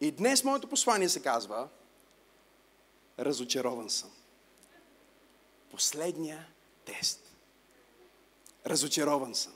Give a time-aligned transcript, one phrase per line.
[0.00, 1.68] И днес моето послание се казва
[3.18, 4.10] Разочарован съм.
[5.70, 6.46] Последния
[6.84, 7.36] тест.
[8.66, 9.52] Разочарован съм.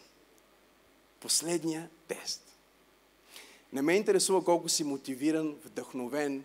[1.20, 2.56] Последния тест.
[3.72, 6.44] Не ме интересува колко си мотивиран, вдъхновен,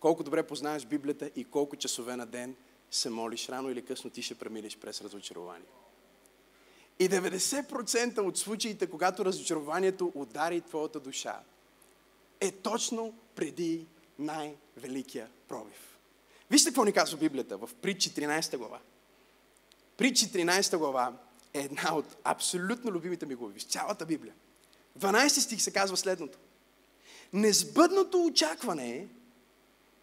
[0.00, 2.56] колко добре познаваш Библията и колко часове на ден
[2.90, 5.68] се молиш, рано или късно ти ще преминеш през разочарование.
[6.98, 11.40] И 90% от случаите, когато разочарованието удари твоята душа,
[12.40, 13.86] е точно преди
[14.18, 15.98] най-великия пробив.
[16.50, 18.80] Вижте какво ни казва Библията в Притчи 13 глава.
[19.96, 21.12] Притчи 13 глава
[21.54, 24.34] е една от абсолютно любимите ми глави цялата Библия.
[24.98, 26.38] 12 стих се казва следното.
[27.32, 29.08] Несбъдното очакване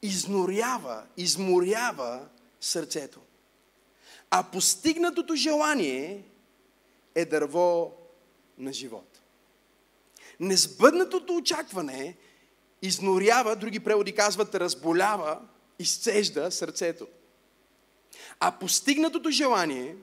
[0.02, 2.27] изнорява, изморява
[2.61, 3.20] сърцето.
[4.30, 6.23] А постигнатото желание
[7.16, 7.94] е дърво
[8.58, 9.10] на живот.
[10.41, 12.18] Несбъднатото очакване
[12.81, 15.40] изнорява, други преводи казват, разболява,
[15.80, 17.08] изцежда сърцето.
[18.39, 19.95] А постигнатото желание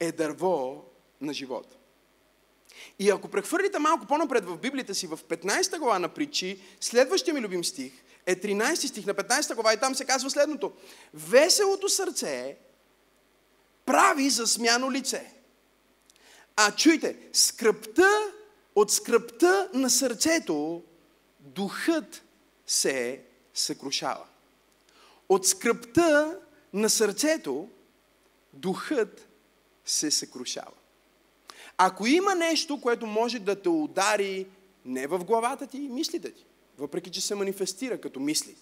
[0.00, 0.84] е дърво
[1.20, 1.76] на живот.
[2.98, 7.40] И ако прехвърлите малко по-напред в Библията си, в 15 глава на притчи, следващия ми
[7.40, 7.92] любим стих
[8.26, 10.72] е 13 стих на 15 глава и там се казва следното.
[11.14, 12.56] Веселото сърце
[13.86, 15.32] прави за смяно лице.
[16.56, 18.32] А чуйте, скръпта
[18.74, 20.82] от скръпта на сърцето
[21.40, 22.22] духът
[22.66, 23.22] се
[23.54, 24.24] съкрушава.
[25.28, 26.38] От скръпта
[26.72, 27.68] на сърцето
[28.52, 29.28] духът
[29.84, 30.72] се съкрушава.
[31.78, 34.46] Ако има нещо, което може да те удари
[34.84, 36.44] не в главата ти и мислите ти,
[36.78, 38.56] въпреки че се манифестира като мисли,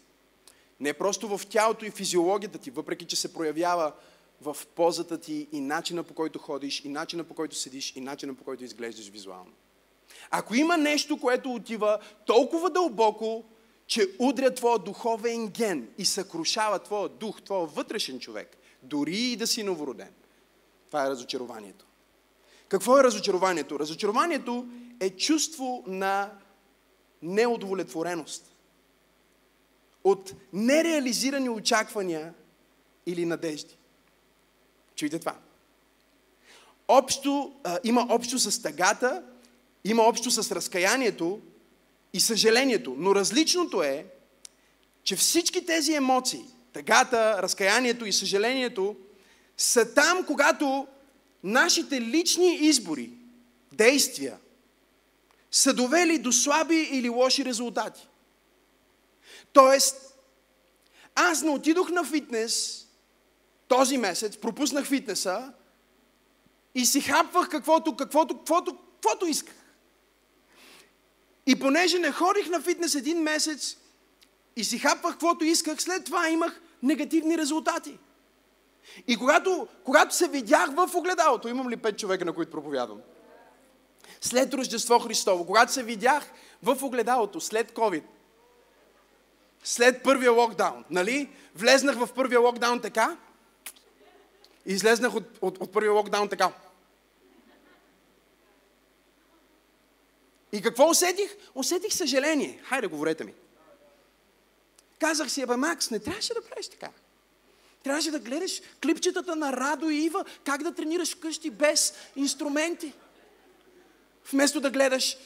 [0.80, 3.92] не просто в тялото и физиологията ти, въпреки че се проявява
[4.40, 8.34] в позата ти и начина по който ходиш, и начина по който седиш, и начина
[8.34, 9.52] по който изглеждаш визуално.
[10.30, 13.44] Ако има нещо, което отива толкова дълбоко,
[13.86, 19.46] че удря твоя духовен ген и съкрушава твоя дух, твоя вътрешен човек, дори и да
[19.46, 20.12] си новороден,
[20.86, 21.86] това е разочарованието.
[22.68, 23.78] Какво е разочарованието?
[23.78, 24.66] Разочарованието
[25.00, 26.30] е чувство на
[27.22, 28.54] неудовлетвореност.
[30.04, 32.34] От нереализирани очаквания
[33.06, 33.76] или надежди.
[34.94, 35.36] Чуйте това.
[36.88, 39.22] Общо, а, има общо с тъгата,
[39.84, 41.40] има общо с разкаянието
[42.12, 42.94] и съжалението.
[42.98, 44.06] Но различното е,
[45.04, 48.96] че всички тези емоции, тъгата, разкаянието и съжалението,
[49.56, 50.86] са там, когато
[51.44, 53.10] нашите лични избори,
[53.72, 54.38] действия,
[55.50, 58.08] са довели до слаби или лоши резултати.
[59.52, 60.14] Тоест,
[61.14, 62.86] аз не отидох на фитнес
[63.68, 65.52] този месец, пропуснах фитнеса
[66.74, 69.61] и си хапвах каквото, каквото, каквото, каквото исках.
[71.46, 73.76] И понеже не ходих на фитнес един месец
[74.56, 77.98] и си хапвах каквото исках, след това имах негативни резултати.
[79.08, 83.00] И когато, когато се видях в огледалото, имам ли пет човека, на които проповядвам?
[84.20, 86.30] След Рождество Христово, когато се видях
[86.62, 88.02] в огледалото, след COVID,
[89.64, 91.30] след първия локдаун, нали?
[91.54, 93.16] Влезнах в първия локдаун така,
[94.66, 96.52] излезнах от, от, от първия локдаун така.
[100.52, 101.36] И какво усетих?
[101.54, 102.60] Усетих съжаление.
[102.64, 103.32] Хайде, говорете ми.
[105.00, 106.88] Казах си, абе, Макс, не трябваше да правиш така.
[107.84, 112.92] Трябваше да гледаш клипчетата на Радо и Ива, как да тренираш вкъщи без инструменти.
[114.32, 115.16] Вместо да гледаш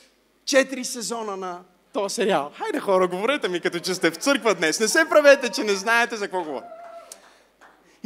[0.44, 1.60] четири сезона на
[1.92, 2.52] този сериал.
[2.56, 4.80] Хайде хора, говорете ми, като че сте в църква днес.
[4.80, 6.66] Не се правете, че не знаете за какво говоря.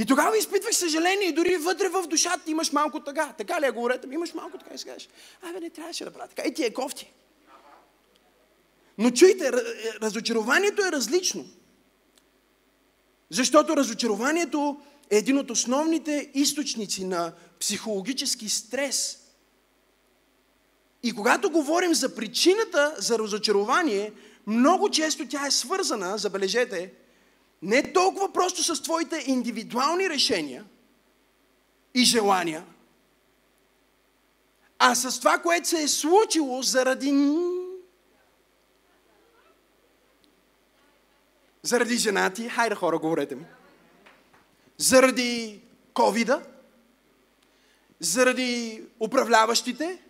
[0.01, 3.35] И тогава изпитвах съжаление и дори вътре в душата имаш малко тъга.
[3.39, 4.09] Така ли я говорете?
[4.13, 4.89] Имаш малко така и си
[5.43, 6.49] абе не трябваше да правя така.
[6.49, 7.13] И ти е кофти.
[8.99, 9.53] Но чуйте,
[10.03, 11.45] разочарованието е различно.
[13.31, 19.19] Защото разочарованието е един от основните източници на психологически стрес.
[21.03, 24.13] И когато говорим за причината за разочарование,
[24.47, 26.93] много често тя е свързана, забележете,
[27.63, 30.65] не толкова просто с твоите индивидуални решения
[31.95, 32.65] и желания,
[34.79, 37.13] а с това, което се е случило заради
[41.63, 43.45] Заради женати, хайде хора, говорете ми.
[44.79, 45.61] Заради
[45.95, 46.43] ковида,
[48.01, 50.03] заради управляващите.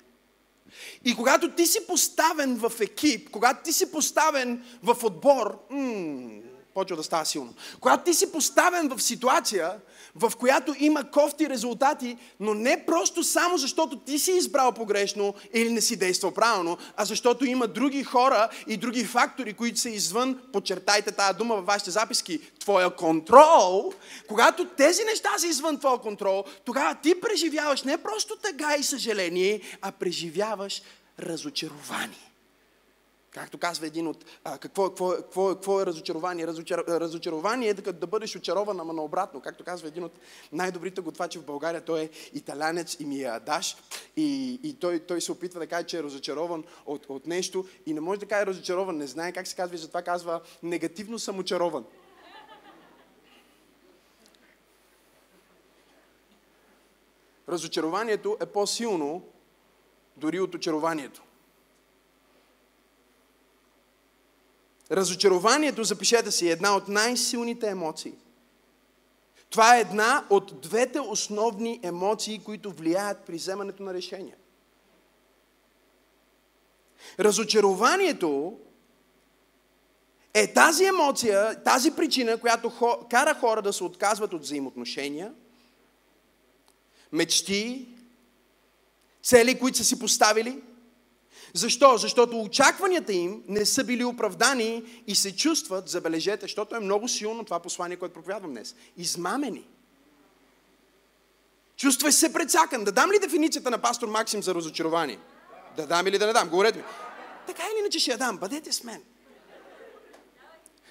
[1.05, 6.41] И когато ти си поставен в екип, когато ти си поставен в отбор, м-
[6.75, 7.55] почва да става силно.
[7.81, 9.73] Когато ти си поставен в ситуация,
[10.15, 15.73] в която има кофти резултати, но не просто само защото ти си избрал погрешно или
[15.73, 20.41] не си действал правилно, а защото има други хора и други фактори, които са извън,
[20.53, 23.93] подчертайте тази дума във вашите записки, твоя контрол,
[24.29, 29.61] когато тези неща са извън твоя контрол, тогава ти преживяваш не просто тъга и съжаление,
[29.83, 30.83] а преживяваш
[31.19, 32.30] разочарование.
[33.31, 34.25] Както казва един от...
[34.45, 36.47] А, какво, какво, какво, какво е разочарование?
[36.47, 39.41] Разочар, разочарование е да, да бъдеш очарован, ама наобратно.
[39.41, 40.19] Както казва един от
[40.53, 43.77] най-добрите готвачи в България, той е италянец и ми е Адаш.
[44.17, 47.95] И, и той, той се опитва да каже, че е разочарован от, от нещо и
[47.95, 51.39] не може да каже разочарован, не знае как се казва и затова казва негативно съм
[51.39, 51.85] очарован.
[57.49, 59.23] Разочарованието е по-силно
[60.17, 61.23] дори от очарованието.
[64.93, 68.15] Разочарованието, запишете си, е една от най-силните емоции.
[69.51, 74.37] Това е една от двете основни емоции, които влияят при вземането на решения.
[77.19, 78.59] Разочарованието
[80.35, 82.73] е тази емоция, тази причина, която
[83.11, 85.35] кара хора да се отказват от взаимоотношения,
[87.13, 87.89] мечти,
[89.23, 90.63] цели, които са си поставили,
[91.55, 91.97] защо?
[91.97, 97.45] Защото очакванията им не са били оправдани и се чувстват, забележете, защото е много силно
[97.45, 98.75] това послание, което проповядвам днес.
[98.97, 99.69] Измамени.
[101.77, 102.85] Чувствай се прецакан.
[102.85, 105.19] Да дам ли дефиницията на пастор Максим за разочарование?
[105.77, 106.49] Да дам или да не дам?
[106.49, 106.85] Говорете ми.
[107.47, 108.37] Така или иначе ще я дам.
[108.37, 109.03] Бъдете с мен.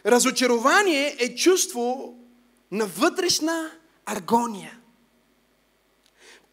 [0.05, 2.15] Разочарование е чувство
[2.71, 3.71] на вътрешна
[4.05, 4.78] агония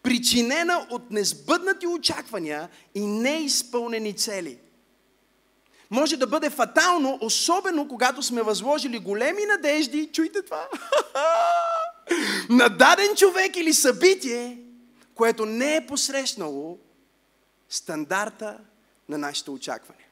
[0.07, 4.59] причинена от несбъднати очаквания и неизпълнени цели.
[5.89, 10.67] Може да бъде фатално, особено когато сме възложили големи надежди, чуйте това,
[12.49, 14.57] на даден човек или събитие,
[15.15, 16.77] което не е посрещнало
[17.69, 18.57] стандарта
[19.09, 20.07] на нашите очаквания.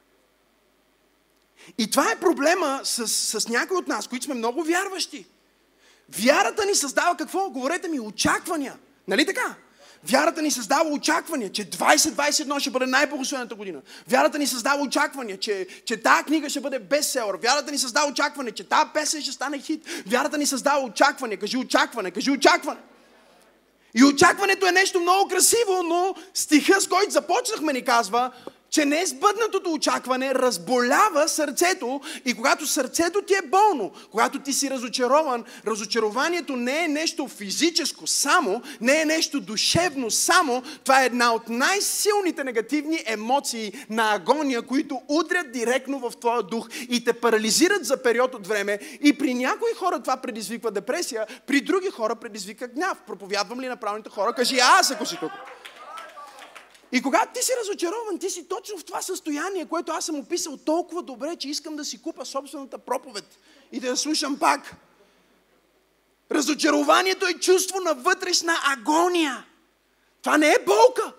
[1.78, 3.08] И това е проблема с,
[3.40, 5.26] с някои от нас, които сме много вярващи.
[6.08, 7.50] Вярата ни създава какво?
[7.50, 8.78] Говорете ми, очаквания.
[9.08, 9.56] Нали така?
[10.04, 13.80] Вярата ни създава очаквания, че 2021 ще бъде най-благословената година.
[14.08, 17.36] Вярата ни създава очаквания, че, че тази книга ще бъде бестселър.
[17.42, 19.88] Вярата ни създава очакване, че тази песен ще стане хит.
[20.06, 21.36] Вярата ни създава очакване.
[21.36, 22.80] Кажи очакване, кажи очакване.
[23.94, 28.32] И очакването е нещо много красиво, но стиха, с който започнахме, ни казва,
[28.70, 35.44] че несбъднатото очакване разболява сърцето и когато сърцето ти е болно, когато ти си разочарован,
[35.66, 41.48] разочарованието не е нещо физическо само, не е нещо душевно само, това е една от
[41.48, 48.02] най-силните негативни емоции на агония, които удрят директно в твоя дух и те парализират за
[48.02, 52.98] период от време и при някои хора това предизвиква депресия, при други хора предизвика гняв.
[53.06, 54.32] Проповядвам ли на правилните хора?
[54.32, 55.32] Кажи аз, ако си тук.
[56.96, 60.56] И когато ти си разочарован, ти си точно в това състояние, което аз съм описал
[60.56, 63.38] толкова добре, че искам да си купа собствената проповед
[63.72, 64.74] и да я слушам пак.
[66.30, 69.46] Разочарованието е чувство на вътрешна агония.
[70.22, 71.12] Това не е болка.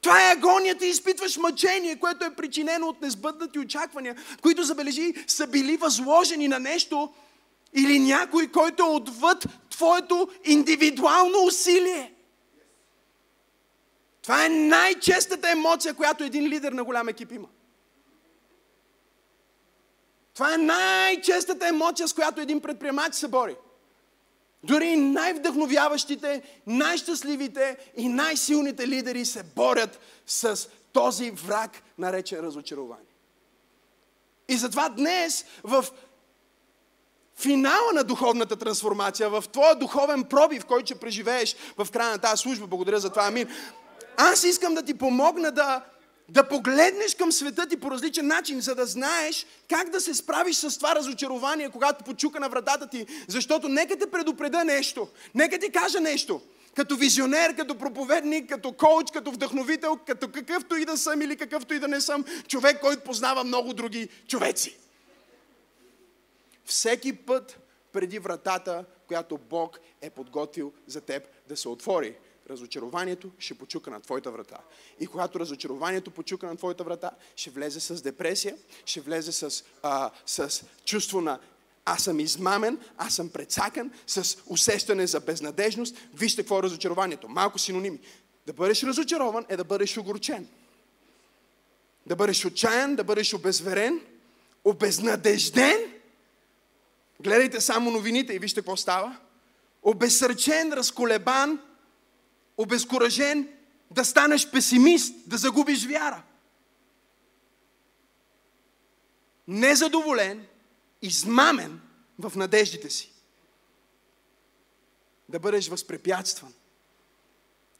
[0.00, 5.46] Това е агонията и изпитваш мъчение, което е причинено от несбъднати очаквания, които, забележи, са
[5.46, 7.12] били възложени на нещо
[7.74, 12.15] или някой, който е отвъд твоето индивидуално усилие.
[14.26, 17.48] Това е най-честата емоция, която един лидер на голям екип има.
[20.34, 23.56] Това е най-честата емоция, с която един предприемач се бори.
[24.64, 33.14] Дори най-вдъхновяващите, най-щастливите и най-силните лидери се борят с този враг, наречен разочарование.
[34.48, 35.84] И затова днес в
[37.36, 42.42] финала на духовната трансформация, в твоя духовен пробив, който ще преживееш в края на тази
[42.42, 43.48] служба, благодаря за това, амин,
[44.16, 45.84] аз искам да ти помогна да,
[46.28, 50.56] да погледнеш към света ти по различен начин, за да знаеш как да се справиш
[50.56, 53.06] с това разочарование, когато почука на вратата ти.
[53.28, 56.40] Защото нека те предупреда нещо, нека ти кажа нещо.
[56.74, 61.74] Като визионер, като проповедник, като коуч, като вдъхновител, като какъвто и да съм или какъвто
[61.74, 64.76] и да не съм, човек, който познава много други човеци.
[66.64, 67.58] Всеки път
[67.92, 72.16] преди вратата, която Бог е подготвил за теб да се отвори
[72.50, 74.58] разочарованието ще почука на твоята врата.
[75.00, 80.10] И когато разочарованието почука на твоята врата, ще влезе с депресия, ще влезе с, а,
[80.26, 81.38] с чувство на
[81.84, 85.96] аз съм измамен, аз съм прецакан, с усещане за безнадежност.
[86.14, 87.28] Вижте какво е разочарованието.
[87.28, 88.00] Малко синоними.
[88.46, 90.48] Да бъдеш разочарован е да бъдеш огорчен.
[92.06, 94.00] Да бъдеш отчаян, да бъдеш обезверен,
[94.64, 95.96] обезнадежден
[97.20, 99.16] Гледайте само новините и вижте какво става.
[99.82, 101.60] Обесърчен, разколебан,
[102.56, 103.48] обезкуражен,
[103.90, 106.22] да станеш песимист, да загубиш вяра.
[109.48, 110.46] Незадоволен,
[111.02, 111.80] измамен
[112.18, 113.12] в надеждите си.
[115.28, 116.54] Да бъдеш възпрепятстван.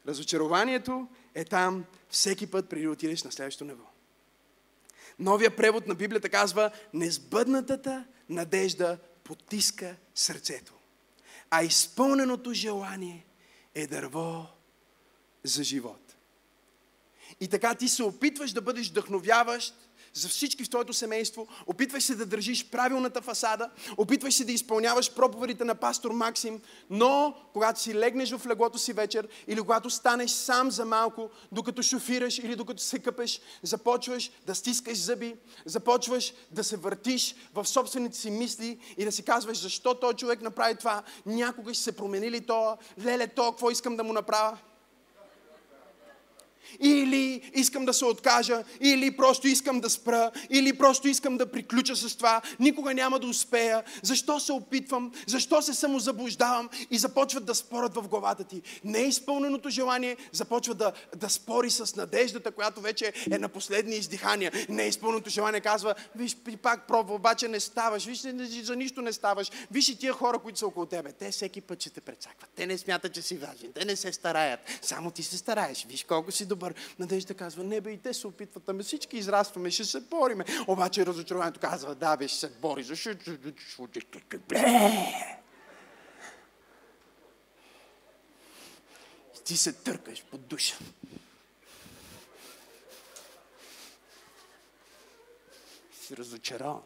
[0.07, 3.85] Разочарованието е там всеки път преди отидеш на следващото ниво.
[5.19, 10.73] Новия превод на Библията казва, несбъднатата надежда потиска сърцето,
[11.49, 13.25] а изпълненото желание
[13.75, 14.56] е дърво
[15.43, 16.15] за живот.
[17.39, 19.73] И така ти се опитваш да бъдеш вдъхновяващ
[20.13, 25.13] за всички в твоето семейство, опитваш се да държиш правилната фасада, опитваш се да изпълняваш
[25.13, 30.31] проповедите на пастор Максим, но когато си легнеш в леглото си вечер или когато станеш
[30.31, 36.63] сам за малко, докато шофираш или докато се къпеш, започваш да стискаш зъби, започваш да
[36.63, 41.03] се въртиш в собствените си мисли и да си казваш защо този човек направи това,
[41.25, 44.57] някога ще се промени ли то, леле то, какво искам да му направя.
[46.79, 51.95] Или искам да се откажа, или просто искам да спра, или просто искам да приключа
[51.95, 52.41] с това.
[52.59, 53.83] Никога няма да успея.
[54.01, 55.11] Защо се опитвам?
[55.27, 56.69] Защо се самозаблуждавам?
[56.91, 58.61] И започват да спорят в главата ти.
[58.83, 64.51] Неизпълненото желание започва да, да спори с надеждата, която вече е на последни издихания.
[64.69, 68.05] Неизпълненото желание казва, виж, пак пробва, обаче не ставаш.
[68.05, 68.19] Виж,
[68.63, 69.51] за нищо не ставаш.
[69.71, 71.11] Виж и тия хора, които са около тебе.
[71.11, 72.49] Те всеки път ще те прецакват.
[72.55, 73.71] Те не смятат, че си важен.
[73.73, 74.59] Те не се стараят.
[74.81, 75.85] Само ти се стараеш.
[75.89, 76.75] Виж колко си добър добър.
[76.99, 80.45] Надежда казва, не бе, и те се опитват, ами всички израстваме, ще се бориме.
[80.67, 82.85] Обаче разочарованието казва, да бе, ще се бори,
[89.45, 90.77] ти се търкаш под душа.
[96.01, 96.81] Си разочарован.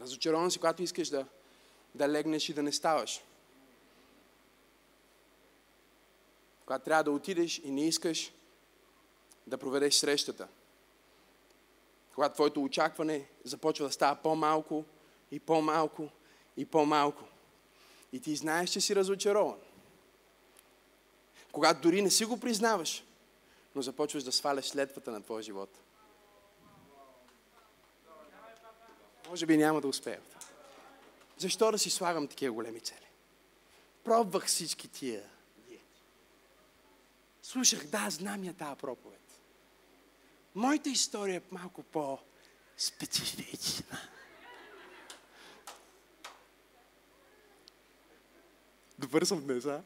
[0.00, 1.26] Разочарован си, когато искаш да,
[1.94, 3.20] да легнеш и да не ставаш.
[6.68, 8.32] Когато трябва да отидеш и не искаш
[9.46, 10.48] да проведеш срещата.
[12.14, 14.84] Когато твоето очакване започва да става по-малко
[15.30, 16.08] и по-малко
[16.56, 17.24] и по-малко.
[18.12, 19.58] И ти знаеш, че си разочарован.
[21.52, 23.04] Когато дори не си го признаваш,
[23.74, 25.70] но започваш да сваляш следвата на твоя живот.
[29.28, 30.20] Може би няма да успея.
[31.38, 33.06] Защо да си слагам такива големи цели?
[34.04, 35.37] Пробвах всички тия
[37.48, 39.40] Слушах, да, знам я тази проповед.
[40.54, 43.98] Моята история е малко по-специфична.
[48.98, 49.82] Добър съм днес, а?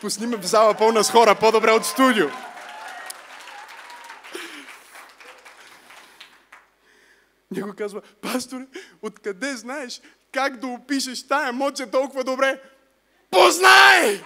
[0.00, 2.26] Пусни ме в зала пълна с хора, по-добре от студио.
[7.50, 8.66] Някой казва, пасторе,
[9.02, 10.00] откъде знаеш
[10.32, 12.62] как да опишеш тая емоция толкова добре?
[13.30, 14.22] Познай!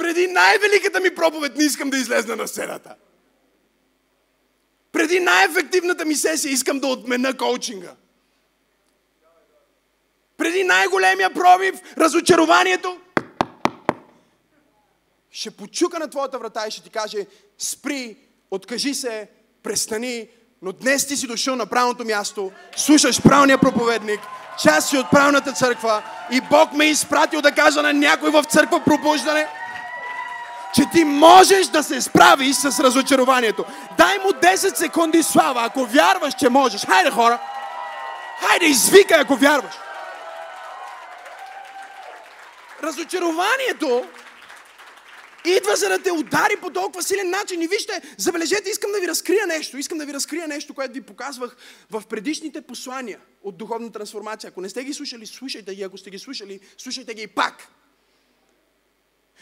[0.00, 2.94] Преди най-великата ми проповед не искам да излезна на сцената.
[4.92, 7.94] Преди най-ефективната ми сесия искам да отмена коучинга.
[10.36, 12.98] Преди най-големия пробив, разочарованието,
[15.30, 17.26] ще почука на твоята врата и ще ти каже,
[17.58, 18.16] спри,
[18.50, 19.28] откажи се,
[19.62, 20.28] престани,
[20.62, 24.20] но днес ти си дошъл на правилното място, слушаш правилния проповедник,
[24.62, 28.44] част си от правилната църква и Бог ме е изпратил да кажа на някой в
[28.44, 29.46] църква пробуждане–
[30.74, 33.64] че ти можеш да се справиш с разочарованието.
[33.96, 36.86] Дай му 10 секунди слава, ако вярваш, че можеш.
[36.86, 37.40] Хайде, хора!
[38.40, 39.74] Хайде, извикай, ако вярваш!
[42.82, 44.04] Разочарованието
[45.44, 47.62] идва за да те удари по толкова силен начин.
[47.62, 49.78] И вижте, забележете, искам да ви разкрия нещо.
[49.78, 51.56] Искам да ви разкрия нещо, което ви показвах
[51.90, 54.48] в предишните послания от духовна трансформация.
[54.48, 55.82] Ако не сте ги слушали, слушайте ги.
[55.82, 57.68] Ако сте ги слушали, слушайте ги и пак.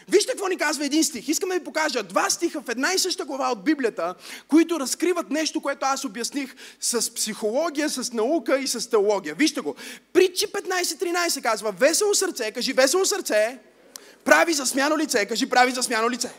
[0.08, 1.28] Вижте какво ни казва един стих.
[1.28, 4.14] Искам да ви покажа два стиха в една и съща глава от Библията,
[4.48, 9.34] които разкриват нещо, което аз обясних с психология, с наука и с теология.
[9.34, 9.74] Вижте го.
[10.12, 13.58] Притчи 15.13 казва, весело сърце, кажи весело сърце,
[14.24, 16.32] прави за смяно лице, кажи прави за смяно лице.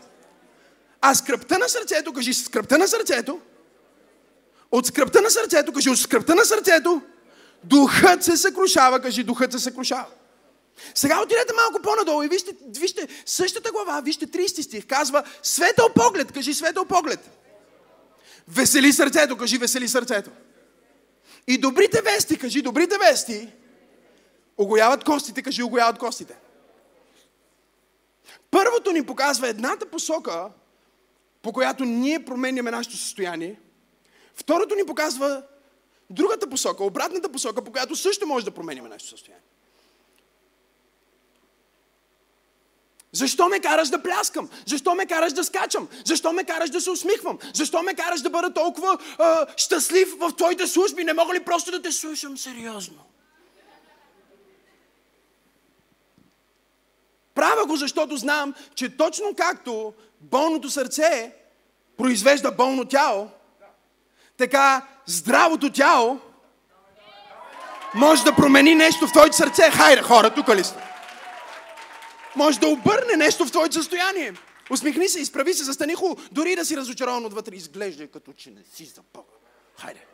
[1.01, 3.39] А скръпта на сърцето, кажи скръпта на сърцето,
[4.71, 7.01] от скръпта на сърцето, кажи от скръпта на сърцето,
[7.63, 10.05] духът се съкрушава, кажи духът се съкрушава.
[10.95, 16.31] Сега отидете малко по-надолу и вижте, вижте същата глава, вижте 30 стих, казва светъл поглед,
[16.31, 17.29] кажи светъл поглед.
[18.47, 20.29] Весели сърцето, кажи весели сърцето.
[21.47, 23.49] И добрите вести, кажи добрите вести,
[24.57, 26.35] огояват костите, кажи огояват костите.
[28.51, 30.49] Първото ни показва едната посока
[31.41, 33.59] по която ние променяме нашето състояние.
[34.35, 35.43] Второто ни показва
[36.09, 39.43] другата посока, обратната посока, по която също може да променяме нашето състояние.
[43.11, 44.49] Защо ме караш да пляскам?
[44.65, 45.87] Защо ме караш да скачам?
[46.05, 47.37] Защо ме караш да се усмихвам?
[47.53, 51.03] Защо ме караш да бъда толкова а, щастлив в твоите служби?
[51.03, 53.05] Не мога ли просто да те слушам сериозно?
[57.35, 61.33] Правя го, защото знам, че точно както болното сърце
[61.97, 63.29] произвежда болно тяло,
[64.37, 66.19] така здравото тяло
[67.93, 69.71] може да промени нещо в твоето сърце.
[69.71, 70.88] Хайде, хора, тук ли сте?
[72.39, 74.33] Може да обърне нещо в твоето състояние.
[74.71, 76.27] Усмихни се, изправи се, застани хубаво.
[76.31, 79.27] Дори да си разочарован отвътре, изглежда като че не си за Бога.
[79.77, 80.05] Хайде.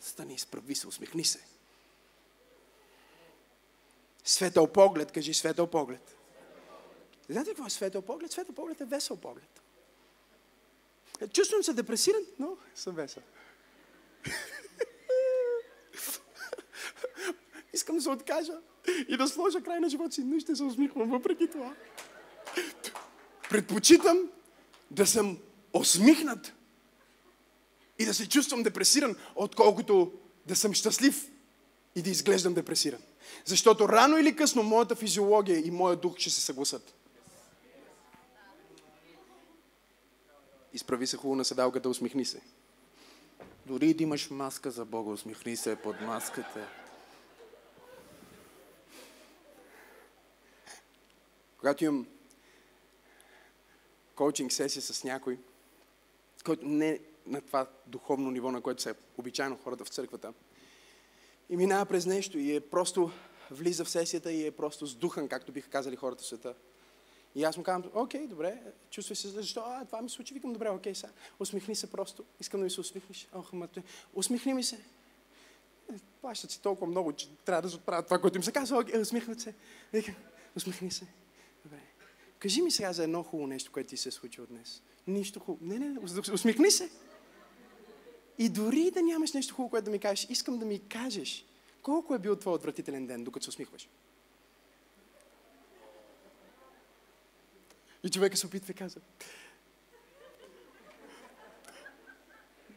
[0.00, 1.40] Стани, изправи се, усмихни се.
[4.24, 6.16] Светъл поглед, кажи светъл поглед.
[7.28, 8.32] Знаете какво е светъл поглед?
[8.32, 9.62] Светъл поглед е весел поглед.
[11.32, 13.22] Чувствам се депресиран, но съм весел.
[17.72, 18.60] Искам да се откажа
[19.08, 21.74] и да сложа край на живота си, но ще се усмихвам въпреки това.
[23.50, 24.18] Предпочитам
[24.90, 25.38] да съм
[25.72, 26.52] усмихнат
[27.98, 30.12] и да се чувствам депресиран, отколкото
[30.46, 31.30] да съм щастлив
[31.96, 33.00] и да изглеждам депресиран.
[33.44, 36.94] Защото рано или късно моята физиология и моят дух ще се съгласат.
[40.72, 42.40] Изправи се хубаво на седалката, усмихни се.
[43.66, 46.79] Дори да имаш маска за Бога, усмихни се под маската.
[51.60, 52.06] Когато имам
[54.14, 55.38] коучинг сесия с някой,
[56.44, 60.32] който не на това духовно ниво, на което са обичайно хората в църквата,
[61.50, 63.10] и минава през нещо и е просто
[63.50, 66.54] влиза в сесията и е просто сдухан, както биха казали хората в света.
[67.34, 69.62] И аз му казвам, окей, добре, чувствай се, защо?
[69.66, 70.34] А, това ми се случи.
[70.34, 71.12] Викам, добре, окей, сега.
[71.40, 72.24] Усмихни се просто.
[72.40, 73.28] Искам да ми се усмихнеш.
[73.34, 73.82] Ох, мате.
[74.14, 74.76] Усмихни ми се.
[75.92, 78.78] Е, плащат си толкова много, че трябва да отправят това, което им се казва.
[78.78, 79.54] Окей, усмихнат се.
[79.92, 80.14] Викам,
[80.56, 81.06] усмихни се.
[82.40, 84.82] Кажи ми сега за едно хубаво нещо, което ти се е случило днес.
[85.06, 85.66] Нищо хубаво.
[85.66, 86.00] Не, не,
[86.32, 86.90] усмихни се.
[88.38, 91.44] И дори да нямаш нещо хубаво, което да ми кажеш, искам да ми кажеш
[91.82, 93.88] колко е бил твой отвратителен ден, докато се усмихваш.
[98.04, 99.00] И човека се опитва и казва.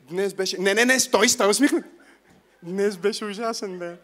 [0.09, 0.57] Днес беше...
[0.57, 1.85] Не, не, не, стой, стой, усмихнат.
[2.63, 3.97] Днес беше ужасен ден.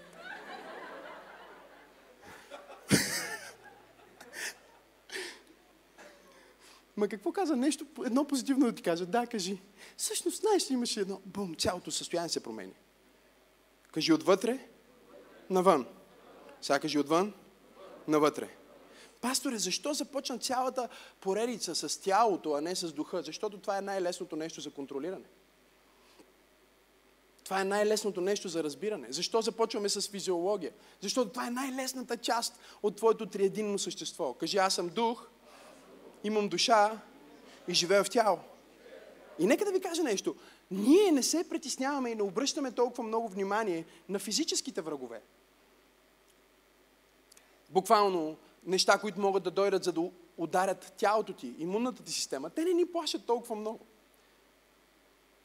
[6.99, 7.55] Ма какво каза?
[7.55, 9.05] Нещо, едно позитивно да ти кажа.
[9.05, 9.61] Да, кажи.
[9.97, 12.73] Всъщност, знаеш ли, имаше едно, бум, цялото състояние се промени.
[13.91, 14.67] Кажи отвътре,
[15.49, 15.85] навън.
[16.61, 17.33] Сега кажи отвън,
[18.07, 18.49] навътре.
[19.21, 20.89] Пасторе, защо започна цялата
[21.21, 23.21] поредица с тялото, а не с духа?
[23.21, 25.25] Защото това е най-лесното нещо за контролиране.
[27.43, 29.07] Това е най-лесното нещо за разбиране.
[29.09, 30.71] Защо започваме с физиология?
[31.01, 34.33] Защото това е най-лесната част от твоето триединно същество.
[34.33, 35.27] Кажи, аз съм дух,
[36.23, 37.01] имам душа
[37.67, 38.39] и живея в тяло.
[39.39, 40.35] И нека да ви кажа нещо.
[40.71, 45.21] Ние не се притесняваме и не обръщаме толкова много внимание на физическите врагове.
[47.69, 50.01] Буквално неща, които могат да дойдат, за да
[50.37, 53.79] ударят тялото ти, имунната ти система, те не ни плашат толкова много.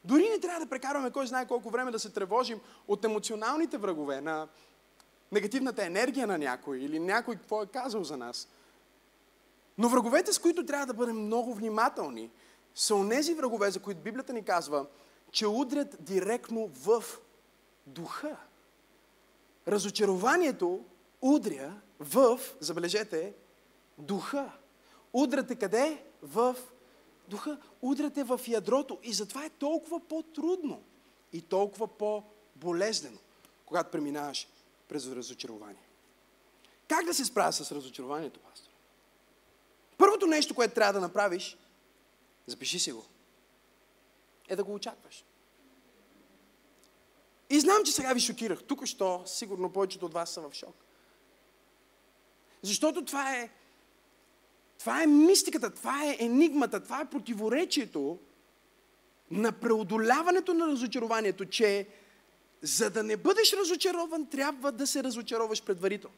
[0.04, 4.20] Дори не трябва да прекарваме кой знае колко време да се тревожим от емоционалните врагове,
[4.20, 4.48] на
[5.32, 8.48] негативната енергия на някой или някой какво е казал за нас.
[9.78, 12.30] Но враговете, с които трябва да бъдем много внимателни,
[12.74, 14.86] са онези врагове, за които Библията ни казва,
[15.30, 17.04] че удрят директно в
[17.86, 18.36] духа.
[19.68, 20.84] Разочарованието
[21.20, 23.34] удря в, забележете,
[23.98, 24.52] духа.
[25.12, 26.04] Удрате къде?
[26.22, 26.56] В
[27.28, 27.58] духа.
[27.82, 28.98] Удрате в ядрото.
[29.02, 30.82] И затова е толкова по-трудно
[31.32, 33.18] и толкова по-болезнено,
[33.66, 34.48] когато преминаваш
[34.88, 35.88] през разочарование.
[36.88, 38.73] Как да се справя с разочарованието, пастор?
[40.24, 41.56] Първото нещо, което трябва да направиш,
[42.46, 43.04] запиши си го,
[44.48, 45.24] е да го очакваш.
[47.50, 48.62] И знам, че сега ви шокирах.
[48.62, 50.74] Тук що, сигурно повечето от вас са в шок.
[52.62, 53.50] Защото това е,
[54.78, 58.18] това е мистиката, това е енигмата, това е противоречието
[59.30, 61.86] на преодоляването на разочарованието, че
[62.62, 66.16] за да не бъдеш разочарован, трябва да се разочароваш предварително.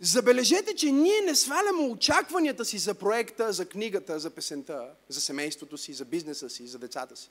[0.00, 5.78] Забележете, че ние не сваляме очакванията си за проекта, за книгата, за песента, за семейството
[5.78, 7.30] си, за бизнеса си, за децата си.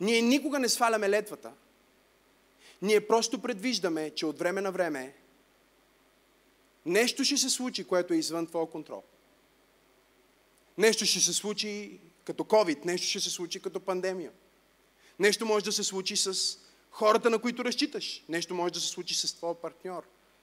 [0.00, 1.52] Ние никога не сваляме летвата.
[2.82, 5.14] Ние просто предвиждаме, че от време на време
[6.88, 9.02] Нещо ще се случи, което е извън твоя контрол.
[10.78, 14.32] Нещо ще се случи като COVID, нещо ще се случи като пандемия.
[15.18, 16.58] Нещо може да се случи с
[16.90, 18.24] хората, на които разчиташ.
[18.28, 20.02] Нещо може да се случи с твоя партньор,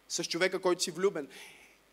[0.10, 1.28] с човека, който си влюбен.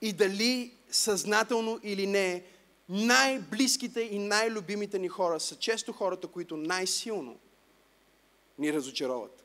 [0.01, 2.45] И дали съзнателно или не,
[2.89, 7.39] най-близките и най-любимите ни хора са често хората, които най-силно
[8.59, 9.45] ни разочароват.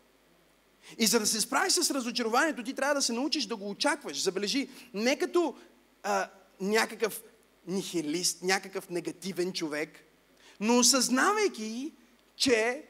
[0.98, 4.24] И за да се справиш с разочарованието, ти трябва да се научиш да го очакваш.
[4.24, 5.56] Забележи, не като
[6.04, 6.30] а,
[6.62, 7.22] някакъв
[7.68, 10.00] нихилист, някакъв негативен човек,
[10.60, 11.94] но осъзнавайки,
[12.36, 12.84] че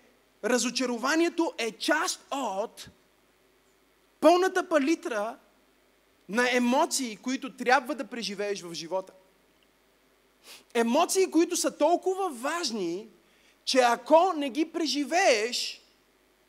[0.44, 2.90] разочарованието е част от
[4.20, 5.38] пълната палитра
[6.30, 9.14] на емоции, които трябва да преживееш в живота.
[10.74, 13.10] Емоции, които са толкова важни,
[13.64, 15.82] че ако не ги преживееш,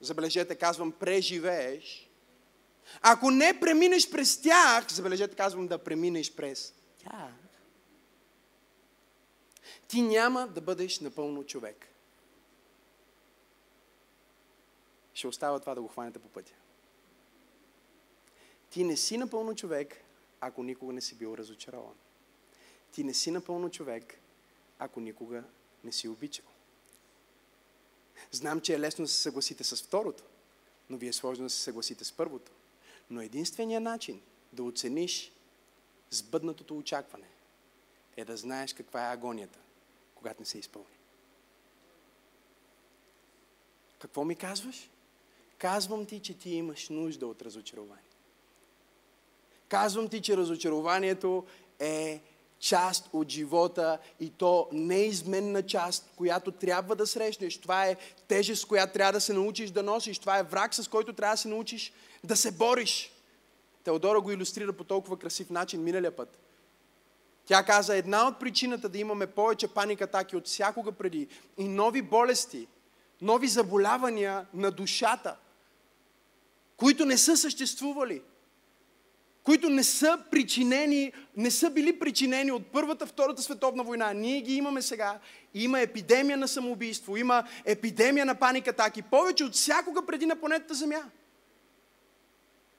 [0.01, 2.09] забележете, казвам преживееш,
[3.03, 7.33] ако не преминеш през тях, забележете, казвам да преминеш през тях,
[9.89, 11.89] ти няма да бъдеш напълно човек.
[15.15, 16.53] Ще остава това да го хванете по пътя.
[18.71, 19.97] Ти не си напълно човек,
[20.41, 21.95] ако никога не си бил разочарован.
[22.93, 24.21] Ти не си напълно човек,
[24.79, 25.45] ако никога
[25.85, 26.45] не си обичал.
[28.33, 30.25] Знам, че е лесно да се съгласите с второто,
[30.91, 32.53] но ви е сложно да се съгласите с първото.
[33.11, 35.33] Но единственият начин да оцениш
[36.11, 37.29] сбъднатото очакване
[38.17, 39.59] е да знаеш каква е агонията,
[40.15, 40.99] когато не се изпълни.
[43.99, 44.91] Какво ми казваш?
[45.59, 48.08] Казвам ти, че ти имаш нужда от разочарование.
[49.69, 51.45] Казвам ти, че разочарованието
[51.79, 52.23] е
[52.59, 57.59] част от живота и то неизменна част, която трябва да срещнеш.
[57.59, 57.97] Това е
[58.29, 60.19] тежест, която трябва да се научиш да носиш.
[60.19, 61.93] Това е враг, с който трябва да се научиш
[62.25, 63.13] да се бориш.
[63.85, 66.39] Теодора го иллюстрира по толкова красив начин миналия път.
[67.47, 71.29] Тя каза, една от причината да имаме повече паника атаки от всякога преди
[71.59, 72.67] и нови болести,
[73.21, 75.37] нови заболявания на душата,
[76.77, 78.23] които не са съществували–
[79.49, 84.13] които не са причинени, не са били причинени от Първата, Втората световна война.
[84.13, 85.19] Ние ги имаме сега.
[85.55, 91.03] Има епидемия на самоубийство, има епидемия на паникатаки, повече от всякога преди на планетата Земя.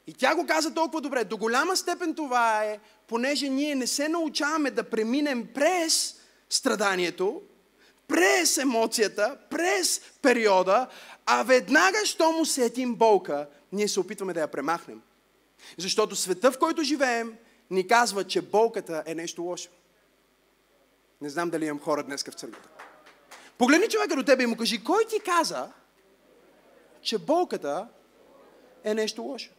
[0.08, 1.24] И тя го каза толкова добре.
[1.24, 6.16] До голяма степен това е, понеже ние не се научаваме да преминем през
[6.50, 7.42] страданието,
[8.08, 10.88] през емоцията, през периода,
[11.26, 15.02] а веднага, що му сетим болка, ние се опитваме да я премахнем.
[15.78, 17.38] Защото света, в който живеем,
[17.70, 19.70] ни казва, че болката е нещо лошо.
[21.22, 22.70] Не знам дали имам хора днес в църквата.
[23.58, 25.72] Погледни човека до тебе и му кажи, кой ти каза,
[27.02, 27.88] че болката
[28.84, 29.52] е нещо лошо?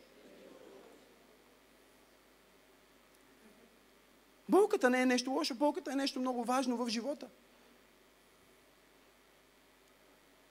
[4.48, 7.28] Болката не е нещо лошо, болката е нещо много важно в живота.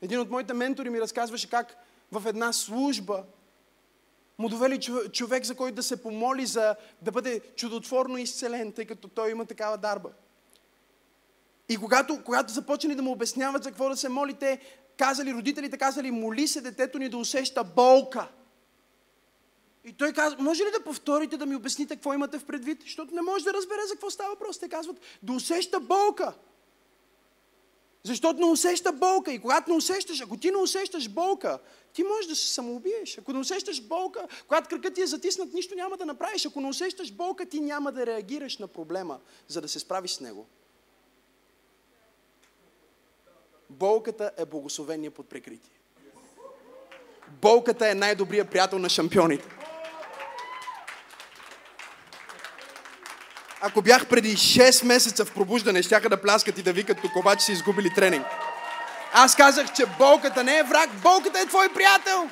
[0.01, 1.75] Един от моите ментори ми разказваше как
[2.11, 3.23] в една служба
[4.39, 4.79] му довели
[5.11, 9.45] човек, за който да се помоли за да бъде чудотворно изцелен, тъй като той има
[9.45, 10.09] такава дарба.
[11.69, 14.59] И когато, когато започнали да му обясняват за какво да се моли, те
[14.97, 18.27] казали, родителите казали, моли се детето ни да усеща болка.
[19.85, 22.81] И той казва, може ли да повторите да ми обясните какво имате в предвид?
[22.81, 24.59] Защото не може да разбере за какво става въпрос.
[24.59, 26.33] Те казват, да усеща болка.
[28.03, 29.33] Защото не усеща болка.
[29.33, 31.59] И когато не усещаш, ако ти не усещаш болка,
[31.93, 33.17] ти можеш да се самоубиеш.
[33.17, 36.45] Ако не усещаш болка, когато кръкът ти е затиснат, нищо няма да направиш.
[36.45, 40.19] Ако не усещаш болка, ти няма да реагираш на проблема, за да се справиш с
[40.19, 40.47] него.
[43.69, 45.73] Болката е благословение под прикритие.
[47.41, 49.58] Болката е най-добрият приятел на шампионите.
[53.61, 57.45] Ако бях преди 6 месеца в пробуждане, щяха да пляскат и да викат тук, обаче
[57.45, 58.25] си изгубили тренинг.
[59.13, 62.29] Аз казах, че болката не е враг, болката е твой приятел.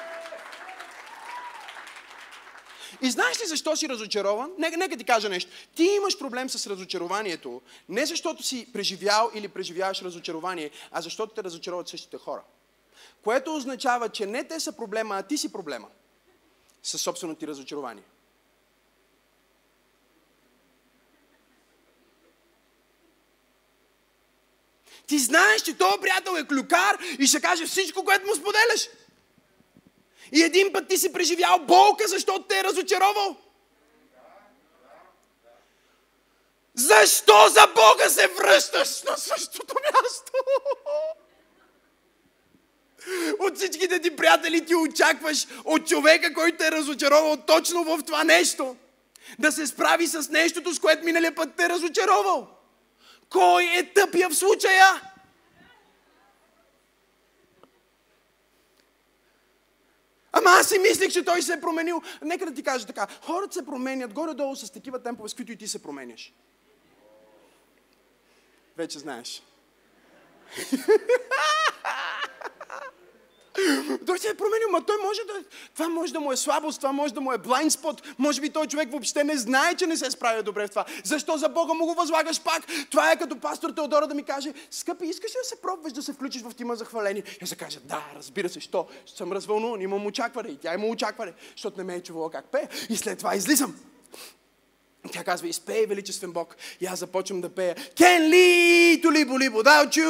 [3.01, 4.51] И знаеш ли защо си разочарован?
[4.57, 5.51] Нека, нека ти кажа нещо.
[5.75, 11.43] Ти имаш проблем с разочарованието, не защото си преживял или преживяваш разочарование, а защото те
[11.43, 12.41] разочароват същите хора.
[13.23, 15.87] Което означава, че не те са проблема, а ти си проблема
[16.83, 18.03] със собственото ти разочарование.
[25.08, 28.89] Ти знаеш, че този приятел е клюкар и ще каже всичко, което му споделяш.
[30.32, 33.36] И един път ти си преживял болка, защото те е разочаровал.
[36.76, 40.32] Защо за Бога се връщаш на същото място?
[43.39, 48.76] От всичките ти приятели ти очакваш от човека, който е разочаровал точно в това нещо.
[49.39, 52.57] Да се справи с нещото, с което миналия път те е разочаровал.
[53.29, 55.01] Кой е тъпия в случая?
[60.31, 62.01] Ама аз си мислих, че той се е променил.
[62.21, 63.07] Нека да ти кажа така.
[63.21, 66.33] Хората се променят горе-долу с такива темпове, с които и ти се променяш.
[68.77, 69.43] Вече знаеш.
[74.06, 75.34] Той се е променил, но той може да...
[75.74, 78.04] Това може да му е слабост, това може да му е blind spot.
[78.17, 80.86] Може би той човек въобще не знае, че не се справя добре в това.
[81.04, 82.63] Защо за Бога му го възлагаш пак?
[82.89, 86.04] Това е като пастор Теодора да ми каже, скъпи, искаш ли да се пробваш да
[86.04, 87.24] се включиш в тима за хваление?
[87.41, 88.88] И аз кажа, да, разбира се, що?
[89.06, 90.50] Ще съм развълнуван, имам очакване.
[90.50, 92.67] И тя има очакване, защото не ме е чувала как пее.
[92.89, 93.76] И след това излизам.
[95.12, 96.56] Тя казва, изпей величествен Бог.
[96.82, 97.76] И аз започвам да пея.
[97.98, 100.02] Кен ли, тули, боли, бодалчу.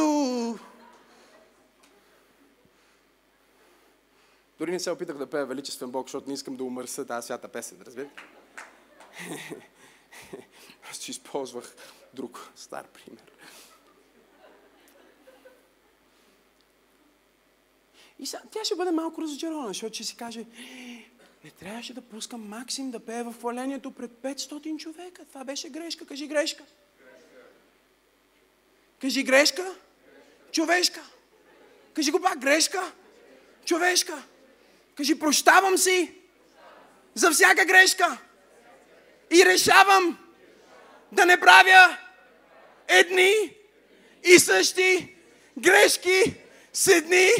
[4.59, 7.47] Дори не се опитах да пея Величествен Бог, защото не искам да умърса тази свята
[7.47, 8.23] песен, разбирате?
[10.91, 11.75] Аз си използвах
[12.13, 13.23] друг стар пример.
[18.19, 20.45] И сега, тя ще бъде малко разочарована, защото ще си каже,
[21.43, 25.25] не трябваше да пускам Максим да пее в хвалението пред 500 човека.
[25.25, 26.05] Това беше грешка.
[26.05, 26.63] Кажи грешка.
[29.01, 29.75] Кажи грешка.
[30.51, 31.01] Човешка.
[31.93, 32.93] Кажи го пак грешка.
[33.65, 34.23] Човешка.
[34.97, 36.11] Кажи, прощавам си
[37.15, 38.17] за всяка грешка.
[39.31, 40.17] И решавам
[41.11, 41.97] да не правя
[42.87, 43.33] едни
[44.23, 45.15] и същи
[45.59, 46.35] грешки
[46.73, 47.31] с едни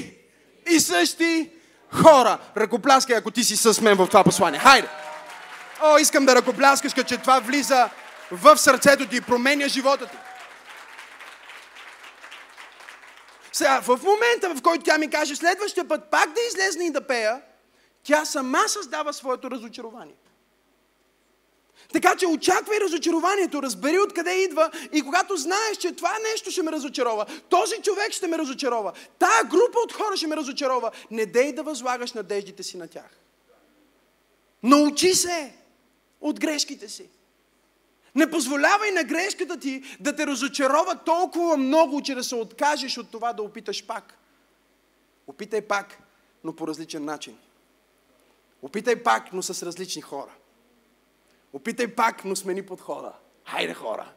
[0.70, 1.50] и същи
[1.92, 2.38] хора.
[2.58, 4.60] Ръкопляскай, ако ти си с мен в това послание.
[4.60, 4.88] Хайде!
[5.82, 7.90] О, искам да ръкопляскаш, че това влиза
[8.32, 10.18] в сърцето ти и променя живота ти.
[13.58, 17.08] Сега, в момента, в който тя ми каже, следващия път пак да излезне и да
[17.08, 17.42] пея,
[18.04, 20.16] тя сама създава своето разочарование.
[21.94, 26.72] Така че очаквай разочарованието, разбери откъде идва и когато знаеш, че това нещо ще ме
[26.72, 31.54] разочарова, този човек ще ме разочарова, тая група от хора ще ме разочарова, не дей
[31.54, 33.20] да възлагаш надеждите си на тях.
[34.64, 35.54] Научи се
[36.22, 37.10] от грешките си.
[38.18, 43.12] Не позволявай на грешката ти да те разочарова толкова много, че да се откажеш от
[43.12, 44.18] това да опиташ пак.
[45.28, 45.98] Опитай пак,
[46.44, 47.38] но по различен начин.
[48.62, 50.32] Опитай пак, но с различни хора.
[51.54, 53.14] Опитай пак, но смени подхода.
[53.46, 54.12] Хайде хора!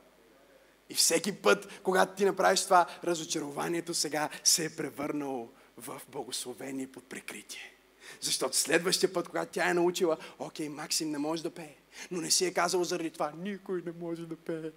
[0.91, 7.05] И всеки път, когато ти направиш това, разочарованието сега се е превърнало в благословение под
[7.05, 7.75] прикритие.
[8.21, 11.75] Защото следващия път, когато тя е научила, окей, Максим не може да пее,
[12.11, 14.71] но не си е казал заради това, никой не може да пее.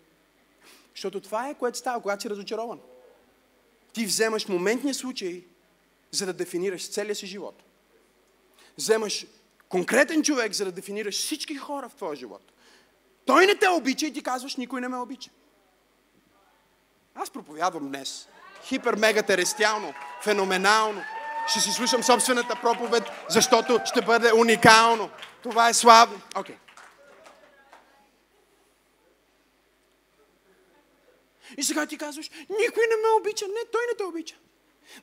[0.96, 2.80] Защото това е което става, когато си разочарован.
[3.94, 5.44] Ти вземаш моментния случай,
[6.12, 7.64] за да дефинираш целия си живот.
[8.78, 9.26] Вземаш
[9.70, 12.52] конкретен човек, за да дефинираш всички хора в твоя живот.
[13.26, 15.30] Той не те обича и ти казваш, никой не ме обича.
[17.16, 18.28] Аз проповядвам днес.
[18.64, 19.94] Хипер, мега терестиално,
[20.24, 21.02] феноменално.
[21.48, 25.10] Ще си слушам собствената проповед, защото ще бъде уникално.
[25.44, 26.22] Това е славно.
[26.36, 26.56] Окей.
[26.56, 26.60] Okay.
[31.58, 33.46] И сега ти казваш, никой не ме обича.
[33.48, 34.36] Не, той не те обича.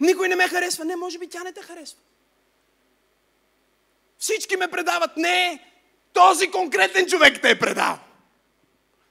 [0.01, 0.85] Никой не ме харесва.
[0.85, 1.99] Не, може би тя не те харесва.
[4.19, 5.17] Всички ме предават.
[5.17, 5.73] Не,
[6.13, 7.99] този конкретен човек те е предал.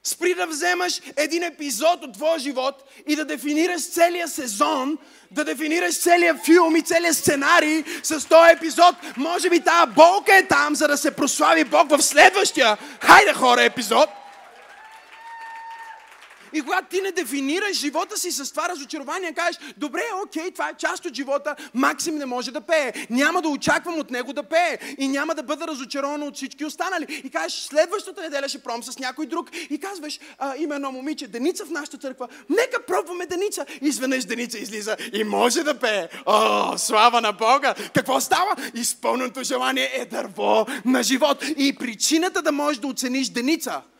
[0.04, 4.98] Спри да вземаш един епизод от твоя живот и да дефинираш целия сезон,
[5.30, 8.94] да дефинираш целия филм и целия сценарий с този епизод.
[9.16, 13.64] Може би тази болка е там, за да се прослави Бог в следващия, хайде хора,
[13.64, 14.08] епизод.
[16.52, 20.74] И когато ти не дефинираш живота си с това разочарование, кажеш, добре, окей, това е
[20.78, 22.92] част от живота, Максим не може да пее.
[23.10, 24.78] Няма да очаквам от него да пее.
[24.98, 27.22] И няма да бъда разочарован от всички останали.
[27.24, 29.50] И кажеш, следващата неделя ще пром с някой друг.
[29.70, 32.28] И казваш, а, има едно момиче, Деница в нашата църква.
[32.48, 33.66] Нека пробваме Деница.
[33.80, 36.08] Изведнъж Деница излиза и може да пее.
[36.26, 37.74] О, слава на Бога!
[37.94, 38.56] Какво става?
[38.74, 41.44] Изпълненото желание е дърво на живот.
[41.56, 43.82] И причината да можеш да оцениш Деница–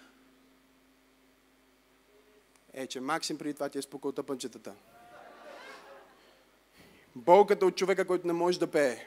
[2.72, 4.74] е, че Максим преди това ти е спукал тъпънчетата.
[7.16, 9.06] Болката от човека, който не може да пее,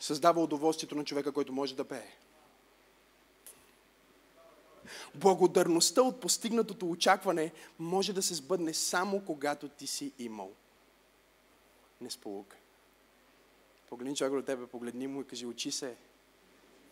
[0.00, 2.06] създава удоволствието на човека, който може да пее.
[5.14, 10.52] Благодарността от постигнатото очакване може да се сбъдне само когато ти си имал
[12.00, 12.56] несполука.
[13.88, 15.96] Погледни човека до тебе, погледни му и кажи, учи се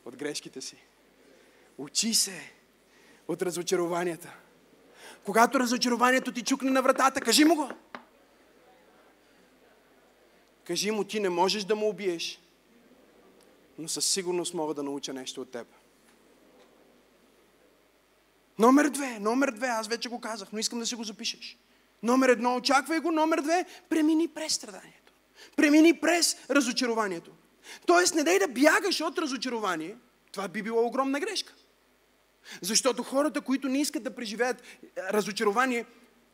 [0.04, 0.76] от грешките си.
[1.78, 2.52] Учи се
[3.28, 4.36] от разочарованията.
[5.24, 7.70] Когато разочарованието ти чукне на вратата, кажи му го.
[10.64, 12.40] Кажи му, ти не можеш да му убиеш,
[13.78, 15.66] но със сигурност мога да науча нещо от теб.
[18.58, 21.58] Номер две, номер две, аз вече го казах, но искам да си го запишеш.
[22.02, 23.12] Номер едно, очаквай го.
[23.12, 25.12] Номер две, премини през страданието.
[25.56, 27.30] Премини през разочарованието.
[27.86, 29.96] Тоест, не дай да бягаш от разочарование.
[30.32, 31.54] Това би било огромна грешка.
[32.62, 34.62] Защото хората, които не искат да преживеят
[34.98, 35.84] разочарование,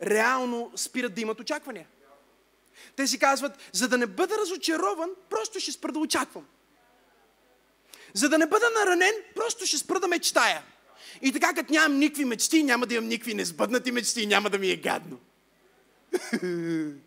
[0.03, 1.87] реално спират да имат очаквания.
[2.97, 6.47] Те си казват, за да не бъда разочарован, просто ще спра да очаквам.
[8.15, 10.63] За да не бъда наранен, просто ще спра да мечтая.
[11.23, 14.71] И така, като нямам никакви мечти, няма да имам никакви несбъднати мечти няма да ми
[14.71, 15.21] е гадно.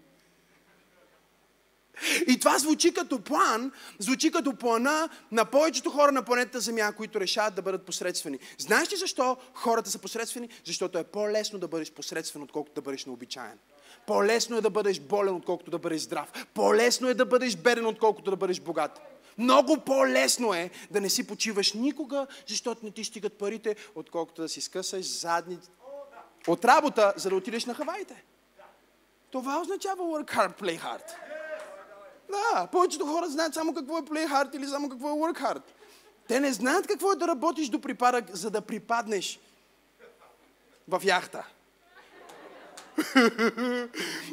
[2.27, 7.19] И това звучи като план, звучи като плана на повечето хора на планетата Земя, които
[7.19, 8.39] решават да бъдат посредствени.
[8.57, 10.49] Знаеш ли защо хората са посредствени?
[10.65, 13.59] Защото е по-лесно да бъдеш посредствен, отколкото да бъдеш необичаен.
[14.07, 16.31] По-лесно е да бъдеш болен, отколкото да бъдеш здрав.
[16.53, 19.01] По-лесно е да бъдеш беден, отколкото да бъдеш богат.
[19.37, 24.49] Много по-лесно е да не си почиваш никога, защото не ти стигат парите, отколкото да
[24.49, 25.57] си скъсаш задни
[26.47, 28.23] от работа, за да отидеш на Хаваите.
[29.31, 31.03] Това означава work hard, play hard.
[32.29, 35.61] Да, повечето хора знаят само какво е play hard или само какво е work hard.
[36.27, 39.39] Те не знаят какво е да работиш до припадък, за да припаднеш
[40.87, 41.47] в яхта.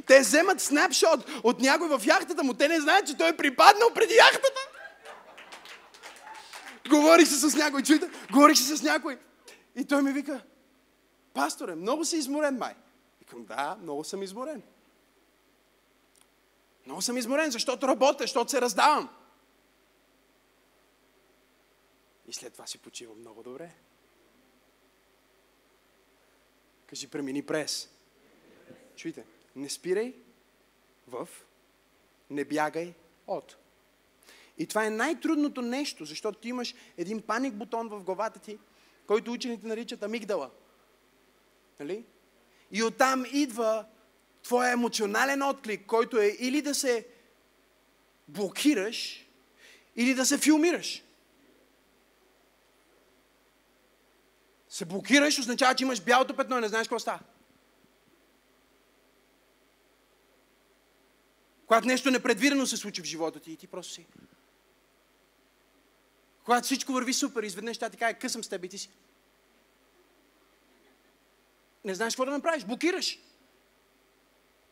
[0.06, 2.54] Те вземат снапшот от някой в яхтата му.
[2.54, 4.61] Те не знаят, че той е припаднал преди яхтата.
[6.88, 9.18] Говорих се с някой, чуйте, говорих се с някой.
[9.76, 10.40] И той ми вика,
[11.35, 12.74] пасторе, много си изморен май.
[13.18, 14.62] Викам, да, много съм изморен.
[16.87, 19.09] Много съм изморен, защото работя, защото се раздавам.
[22.29, 23.75] И след това си почивам много добре.
[26.87, 27.90] Кажи, премини през.
[28.96, 29.25] Чуйте,
[29.57, 30.14] не спирай
[31.07, 31.29] в,
[32.31, 32.94] не бягай
[33.27, 33.57] от.
[34.59, 38.59] И това е най-трудното нещо, защото ти имаш един паник бутон в главата ти,
[39.07, 40.51] който учените наричат амигдала.
[41.81, 42.05] Нали?
[42.70, 43.87] И оттам идва
[44.46, 47.06] твоя емоционален отклик, който е или да се
[48.28, 49.26] блокираш,
[49.96, 51.02] или да се филмираш.
[54.68, 57.20] Се блокираш, означава, че имаш бялото петно и не знаеш какво става.
[61.66, 64.06] Когато нещо непредвидено се случи в живота ти и ти просто си.
[66.44, 68.90] Когато всичко върви супер, изведнъж тя ти каже, късам с теб и ти си.
[71.85, 73.18] Не знаеш какво да направиш, блокираш.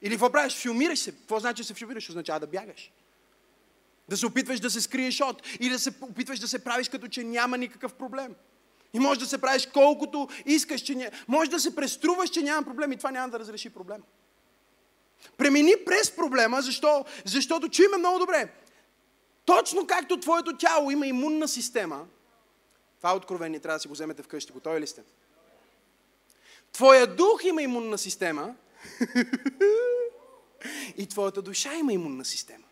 [0.04, 0.54] Или какво правиш?
[0.54, 1.12] Филмираш се.
[1.12, 2.08] Какво значи се филмираш?
[2.08, 2.92] Означава да бягаш.
[4.08, 5.42] Да се опитваш да се скриеш от.
[5.60, 8.34] Или да се опитваш да се правиш като че няма никакъв проблем.
[8.92, 11.10] И може да се правиш колкото искаш, че няма.
[11.28, 14.02] Може да се преструваш, че няма проблем и това няма да разреши проблем.
[15.36, 17.04] Премини през проблема, защо?
[17.24, 18.52] защото чуйме много добре.
[19.44, 22.06] Точно както твоето тяло има имунна система,
[22.98, 24.52] това откровение, трябва да си го вземете вкъщи.
[24.52, 25.02] Готови ли сте?
[26.72, 28.54] Твоя дух има имунна система
[30.97, 32.64] и твоята душа има имунна система.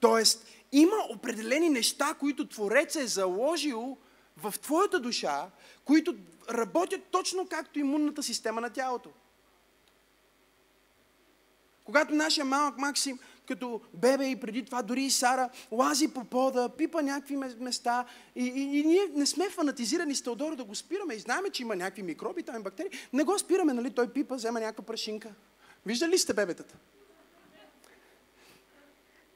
[0.00, 3.98] Тоест, има определени неща, които Творец е заложил
[4.36, 5.50] в твоята душа,
[5.84, 6.16] които
[6.50, 9.10] работят точно както имунната система на тялото.
[11.84, 16.68] Когато нашия малък Максим, като бебе и преди това, дори и Сара, лази по пода,
[16.68, 18.06] пипа някакви места
[18.36, 21.62] и, и, и ние не сме фанатизирани с Теодоро да го спираме и знаем, че
[21.62, 22.90] има някакви микроби, там бактерии.
[23.12, 23.90] Не го спираме, нали?
[23.90, 25.34] Той пипа, взема някаква прашинка.
[25.86, 26.74] Виждали ли сте бебетата?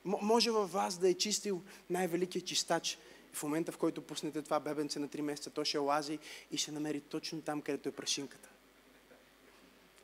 [0.05, 2.99] М- може във вас да е чистил най-великият чистач.
[3.33, 6.19] В момента, в който пуснете това бебенце на 3 месеца, то ще лази
[6.51, 8.49] и ще намери точно там, където е прашинката.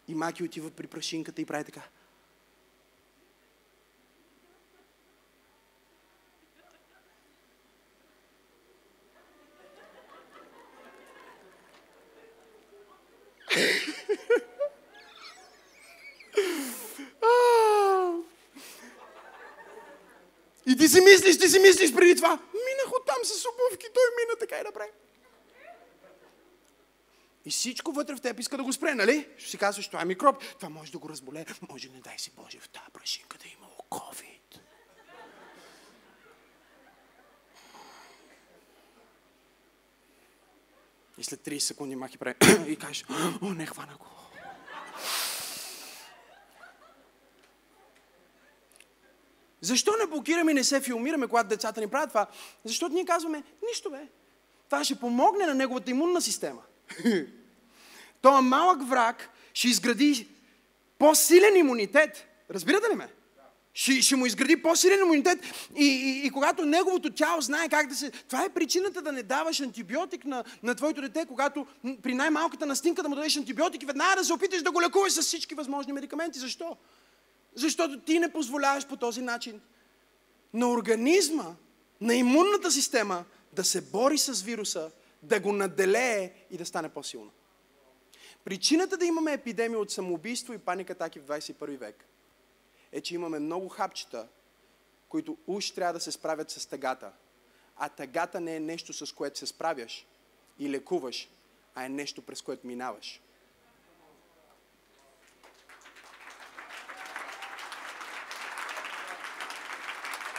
[0.09, 1.83] И маки отиват при прашинката и прави така.
[20.67, 22.29] И ти си мислиш, ти си мислиш преди това.
[22.31, 24.91] Минах оттам с обувки, той мина така и направи.
[27.45, 29.29] И всичко вътре в теб иска да го спре, нали?
[29.39, 31.45] Ще си казваш, това е микроб, това може да го разболее.
[31.71, 34.59] Може, не дай си Боже, в тази прашинка да е имало COVID.
[41.19, 42.37] И след 30 секунди махи прави
[42.73, 43.05] и кажеш,
[43.43, 44.07] о, не хвана го.
[49.61, 52.27] Защо не блокираме и не се филмираме, когато децата ни правят това?
[52.65, 54.09] Защото ние казваме, нищо бе.
[54.71, 56.63] Това ще помогне на неговата имунна система.
[58.23, 60.29] Той малък враг ще изгради
[60.99, 62.27] по-силен имунитет.
[62.51, 63.09] Разбирате ли ме?
[63.79, 65.39] ще, ще му изгради по-силен имунитет.
[65.77, 68.11] И, и, и когато неговото тяло знае как да се...
[68.11, 71.67] Това е причината да не даваш антибиотик на, на твоето дете, когато
[72.03, 75.13] при най-малката настинка да му дадеш антибиотик и веднага да се опиташ да го лекуваш
[75.13, 76.39] с всички възможни медикаменти.
[76.39, 76.77] Защо?
[77.55, 79.61] Защото ти не позволяваш по този начин
[80.53, 81.55] на организма,
[82.01, 84.91] на имунната система да се бори с вируса,
[85.23, 87.31] да го наделее и да стане по-силно.
[88.45, 92.05] Причината да имаме епидемия от самоубийство и паника атаки в 21 век
[92.93, 94.29] е, че имаме много хапчета,
[95.09, 97.13] които уж трябва да се справят с тъгата.
[97.77, 100.07] А тъгата не е нещо, с което се справяш
[100.59, 101.29] и лекуваш,
[101.75, 103.21] а е нещо, през което минаваш.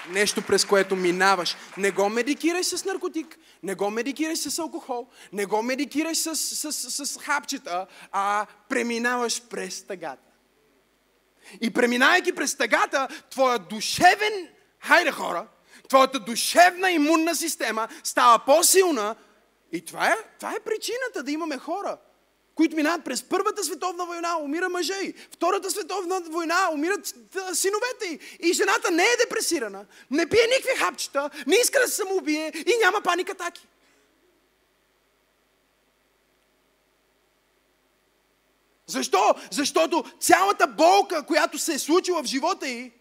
[0.09, 1.55] Нещо през което минаваш.
[1.77, 6.73] Не го медикирай с наркотик, не го медикирай с алкохол, не го медикирай с, с,
[6.73, 10.29] с, с хапчета, а преминаваш през тъгата.
[11.61, 14.47] И преминавайки през тъгата, твоя душевен,
[14.79, 15.47] хайде хора,
[15.89, 19.15] твоята душевна имунна система става по-силна.
[19.71, 21.97] И това е, това е причината да имаме хора,
[22.59, 27.15] които минават през Първата световна война, умира мъже и Втората световна война, умират
[27.53, 28.19] синовете й.
[28.39, 32.73] И жената не е депресирана, не пие никакви хапчета, не иска да се самоубие и
[32.83, 33.67] няма паника атаки.
[38.87, 39.35] Защо?
[39.51, 42.91] Защото цялата болка, която се е случила в живота й,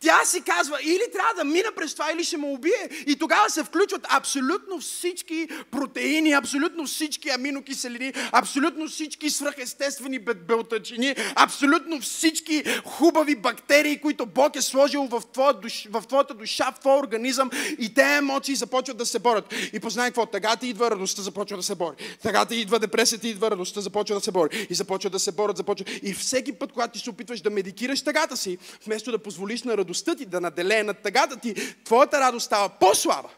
[0.00, 2.88] тя си казва, или трябва да мина през това, или ще ме убие.
[3.06, 12.00] И тогава се включват абсолютно всички протеини, абсолютно всички аминокиселини, абсолютно всички свръхестествени белтъчини, абсолютно
[12.00, 16.98] всички хубави бактерии, които Бог е сложил в, твоя душ, в твоята душа, в твоя
[16.98, 17.50] организъм.
[17.78, 19.54] И те емоции започват да се борят.
[19.72, 21.96] И познай какво, тъгата идва, радостта започва да се бори.
[22.22, 24.66] Тъгата идва, депресията идва, радостта започва да се бори.
[24.70, 25.86] И започва да се борят, започва.
[26.02, 29.76] И всеки път, когато ти се опитваш да медикираш тъгата си, вместо да позволиш на
[29.86, 33.30] радостта ти, да наделее над тъгата ти, твоята радост става по-слаба.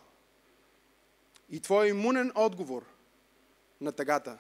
[1.51, 2.85] И твой имунен отговор
[3.81, 4.39] на тъгата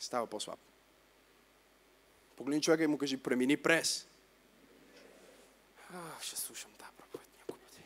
[0.00, 0.58] става по-слаб.
[2.36, 4.06] Погледни човека и му кажи, премини през.
[5.94, 7.82] А, ще слушам тази проповед някой пъти.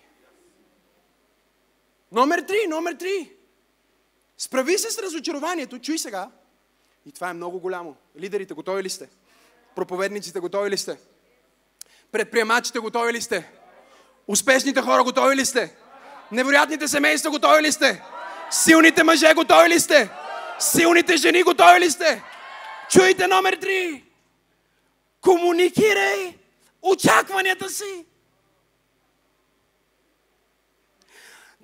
[2.13, 3.37] Номер три, номер три.
[4.39, 6.31] Справи се с разочарованието, чуй сега.
[7.07, 7.97] И това е много голямо.
[8.19, 9.09] Лидерите, готови ли сте?
[9.75, 10.99] Проповедниците, готови ли сте?
[12.13, 13.51] Предприемачите готови ли сте?
[14.29, 15.77] Успешните хора готови ли сте?
[16.33, 18.03] Невероятните семейства готови ли сте?
[18.51, 20.11] Силните мъже готови ли сте?
[20.59, 22.23] Силните жени готови ли сте?
[22.91, 24.05] Чуйте номер три.
[25.21, 26.35] Комуникирай
[26.83, 28.05] очакванията си.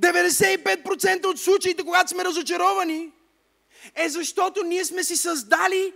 [0.00, 3.12] 95% от случаите, когато сме разочаровани,
[3.94, 5.92] е защото ние сме си създали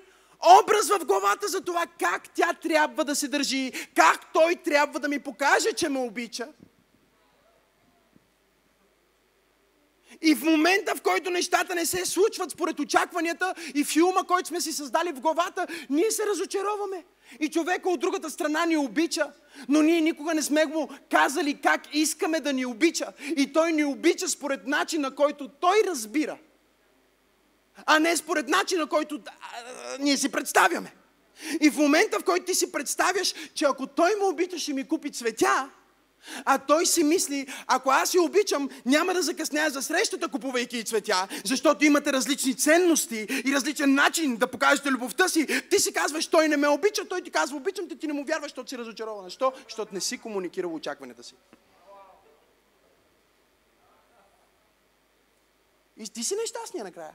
[0.62, 5.08] образ в главата за това как тя трябва да се държи, как той трябва да
[5.08, 6.48] ми покаже, че ме обича.
[10.22, 14.60] И в момента, в който нещата не се случват според очакванията и филма, който сме
[14.60, 17.04] си създали в главата, ние се разочароваме.
[17.40, 19.32] И човека от другата страна ни обича,
[19.68, 23.12] но ние никога не сме му казали как искаме да ни обича.
[23.36, 26.38] И той ни обича според начина, който той разбира
[27.86, 29.20] а не според начина, който
[30.00, 30.92] ние си представяме.
[31.60, 34.88] И в момента, в който ти си представяш, че ако той ме обича, ще ми
[34.88, 35.70] купи цветя,
[36.44, 40.84] а той си мисли, ако аз я обичам, няма да закъсняя за срещата, купувайки и
[40.84, 45.62] цветя, защото имате различни ценности и различен начин да покажете любовта си.
[45.70, 48.24] Ти си казваш, той не ме обича, той ти казва, обичам те, ти не му
[48.24, 49.24] вярваш, защото си разочарован.
[49.24, 49.52] Защо?
[49.64, 51.34] Защото не си комуникирал очакванията си.
[55.96, 57.12] И ти си нещастния накрая.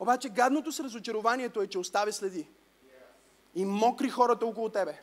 [0.00, 2.48] Обаче гадното с разочарованието е, че остави следи.
[3.54, 5.02] И мокри хората около тебе.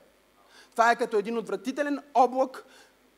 [0.71, 2.65] Това е като един отвратителен облак,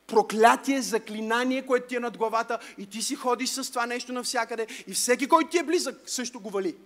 [0.07, 4.67] проклятие, заклинание, което ти е над главата и ти си ходиш с това нещо навсякъде
[4.87, 6.77] и всеки, който ти е близък, също го вали.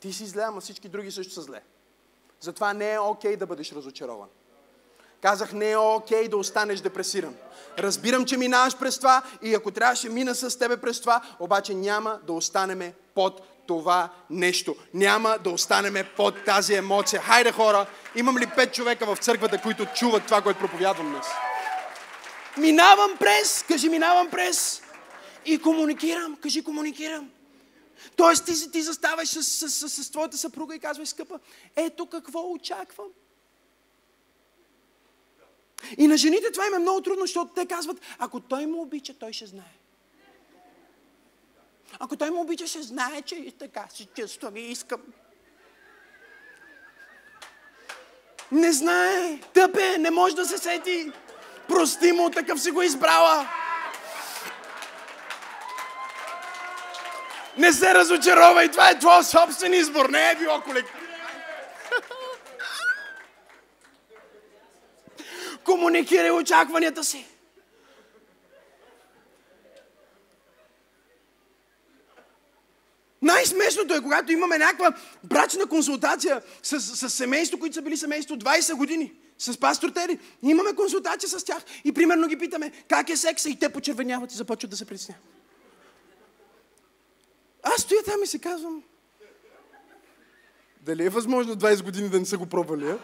[0.00, 1.62] Ти си зле, ама всички други също са зле.
[2.40, 4.28] Затова не е окей okay да бъдеш разочарован.
[5.22, 7.34] Казах, не е окей да останеш депресиран.
[7.78, 12.18] Разбирам, че минаваш през това и ако трябваше мина с тебе през това, обаче няма
[12.26, 14.76] да останеме под това нещо.
[14.94, 17.22] Няма да останеме под тази емоция.
[17.22, 21.26] Хайде хора, имам ли пет човека в църквата, които чуват това, което проповядвам днес?
[22.56, 24.82] Минавам през, кажи минавам през
[25.46, 27.30] и комуникирам, кажи комуникирам.
[28.16, 31.38] Тоест ти, ти заставаш с, с, с, с, твоята съпруга и казваш, скъпа,
[31.76, 33.06] ето какво очаквам.
[35.98, 39.14] И на жените това им е много трудно, защото те казват, ако той му обича,
[39.14, 39.74] той ще знае.
[41.98, 45.00] Ако той му обича, ще знае, че и така си чувствам и искам.
[48.52, 51.12] Не знае, тъпе, не може да се сети.
[51.68, 53.48] Прости му, такъв си го избрала.
[57.58, 60.94] Не се разочаровай, това е твой собствен избор, не е било колектив.
[65.64, 67.26] Комуникирай очакванията си.
[73.22, 74.92] Най-смешното е, когато имаме някаква
[75.24, 80.18] брачна консултация с, с семейство, които са били семейство 20 години, с пастор Тери.
[80.42, 84.36] Имаме консултация с тях и примерно ги питаме как е секса и те почервеняват и
[84.36, 85.24] започват да се притесняват.
[87.62, 88.82] Аз стоя там и се казвам,
[90.80, 92.98] дали е възможно 20 години да не са го пробвали, а?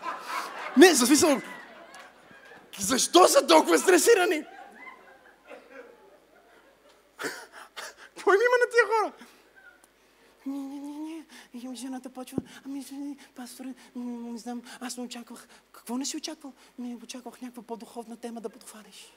[0.77, 1.41] Не, за смисъл,
[2.81, 4.45] защо са толкова стресирани?
[8.25, 9.13] Кой ми има на тия хора?
[10.47, 11.27] Не, не, не, не.
[11.53, 12.85] И жената почва, ами,
[13.35, 15.49] пасторе, не знам, аз не очаквах.
[15.73, 16.53] Какво не си очаквал?
[16.79, 19.13] Ми очаквах някаква по-духовна тема да подхванеш.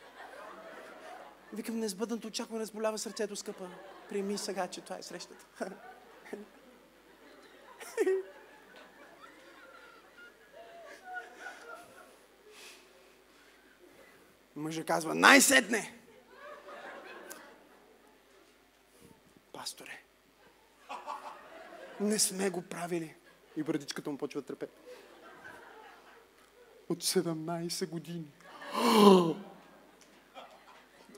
[1.54, 3.70] Викам, несбъдното очакване разболява сърцето, скъпа.
[4.10, 5.46] Приеми сега, че това е срещата.
[14.56, 15.94] Мъжа казва, най-сетне!
[19.54, 20.00] Пасторе,
[22.00, 23.16] не сме го правили.
[23.58, 24.68] И брадичката му почва трепе.
[26.90, 28.32] От 17 години.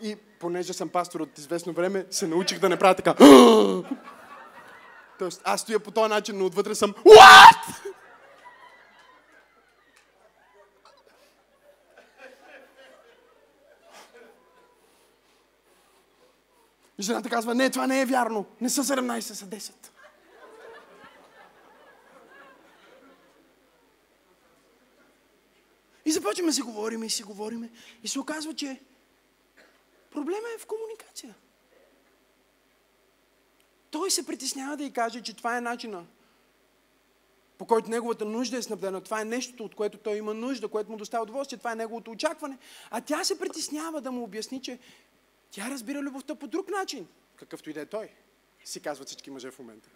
[0.01, 3.15] И понеже съм пастор от известно време, се научих да не правя така.
[5.19, 7.90] Тоест, аз стоя по този начин, но отвътре съм What?
[17.01, 18.45] Жената казва, не, това не е вярно.
[18.61, 19.71] Не са 17, са 10.
[26.05, 27.69] И започваме да си говорим и си говорим.
[28.03, 28.79] И се оказва, че
[30.11, 31.35] проблема е в комуникация.
[33.91, 36.05] Той се притеснява да й каже, че това е начина,
[37.57, 39.01] по който неговата нужда е снабдена.
[39.01, 41.57] Това е нещото, от което той има нужда, което му доставя удоволствие.
[41.57, 42.57] Това е неговото очакване.
[42.89, 44.79] А тя се притеснява да му обясни, че
[45.51, 47.07] тя разбира любовта по друг начин.
[47.35, 48.09] Какъвто и да е той,
[48.63, 49.89] си казват всички мъже в момента.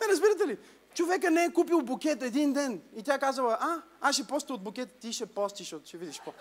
[0.00, 0.58] Не, разбирате ли?
[0.94, 4.62] Човека не е купил букет един ден и тя казала, а, аз ще поста от
[4.62, 6.32] букет, ти ще постиш, защото ще видиш по.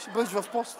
[0.00, 0.78] Ще бъдеш в пост.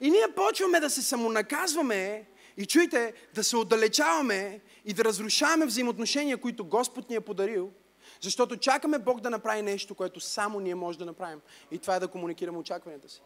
[0.00, 2.26] И ние почваме да се самонаказваме
[2.58, 7.72] и чуйте, да се отдалечаваме и да разрушаваме взаимоотношения, които Господ ни е подарил,
[8.20, 11.40] защото чакаме Бог да направи нещо, което само ние може да направим.
[11.70, 13.22] И това е да комуникираме очакванията си.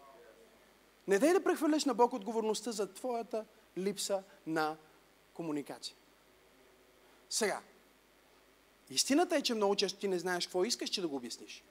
[1.09, 3.45] Не дай да прехвърляш на Бог отговорността за твоята
[3.79, 4.77] липса на
[5.35, 5.97] комуникация.
[7.31, 7.61] Сега,
[8.91, 11.65] истината е, че много често ти не знаеш какво искаш, че да го обясниш.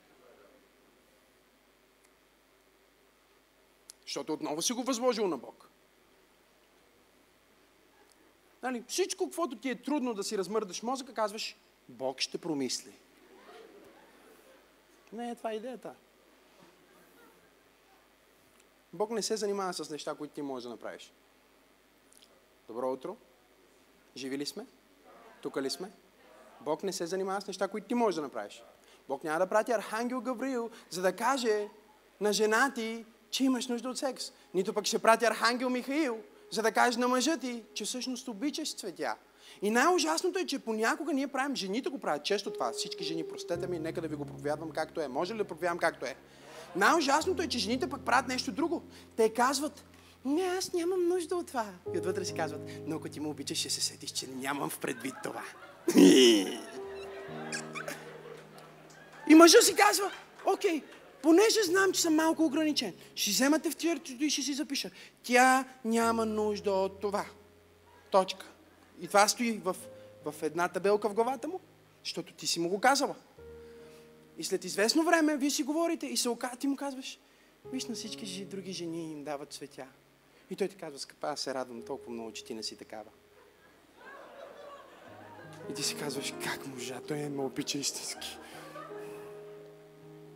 [4.02, 5.71] Защото отново си го възложил на Бог.
[8.64, 11.58] Нали, всичко, каквото ти е трудно да си размърдаш мозъка, казваш,
[11.90, 12.94] Бог ще промисли.
[15.14, 15.96] Не е това идеята.
[18.94, 21.14] Бог не се занимава с неща, които ти можеш да направиш.
[22.68, 23.18] Добро утро.
[24.16, 24.66] Живи ли сме?
[25.42, 25.92] Тук ли сме?
[26.62, 28.64] Бог не се занимава с неща, които ти можеш да направиш.
[29.08, 31.70] Бог няма да прати Архангел Гавриил, за да каже
[32.22, 34.32] на жена ти, че имаш нужда от секс.
[34.54, 38.76] Нито пък ще прати Архангел Михаил, за да каже на мъжа ти, че всъщност обичаш
[38.76, 39.16] цветя.
[39.62, 42.72] И най-ужасното е, че понякога ние правим, жените го правят често това.
[42.72, 45.08] Всички жени, простете ми, нека да ви го проповядвам както е.
[45.08, 46.16] Може ли да проповядвам както е?
[46.76, 48.82] Най-ужасното е, че жените пък правят нещо друго.
[49.16, 49.86] Те казват,
[50.26, 51.66] не, аз нямам нужда от това.
[51.94, 54.80] И отвътре си казват, но ако ти му обичаш, ще се сетиш, че нямам в
[54.80, 55.44] предвид това.
[59.30, 60.12] И мъжа си казва,
[60.46, 60.84] окей,
[61.24, 64.92] понеже знам, че съм малко ограничен, ще вземате в тиъртито и ще си запиша.
[65.24, 67.26] Тя няма нужда от това.
[68.12, 68.46] Точка.
[69.02, 69.76] И това стои в,
[70.26, 71.60] в една табелка в главата му,
[72.04, 73.16] защото ти си му го казала.
[74.38, 76.52] И след известно време вие си говорите и се ока...
[76.60, 77.20] ти му казваш,
[77.72, 79.88] виж на всички други жени им дават цветя.
[80.50, 83.10] И той ти казва, скъпа, аз се радвам толкова много, че ти не си такава.
[85.70, 88.38] И ти си казваш, как можа, той ме обича истински.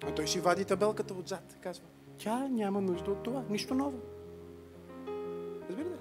[0.04, 1.58] А той си вади табелката отзад.
[1.62, 1.86] Казва,
[2.18, 3.44] тя няма нужда от това.
[3.50, 4.00] Нищо ново.
[5.70, 6.00] Разбирате ли?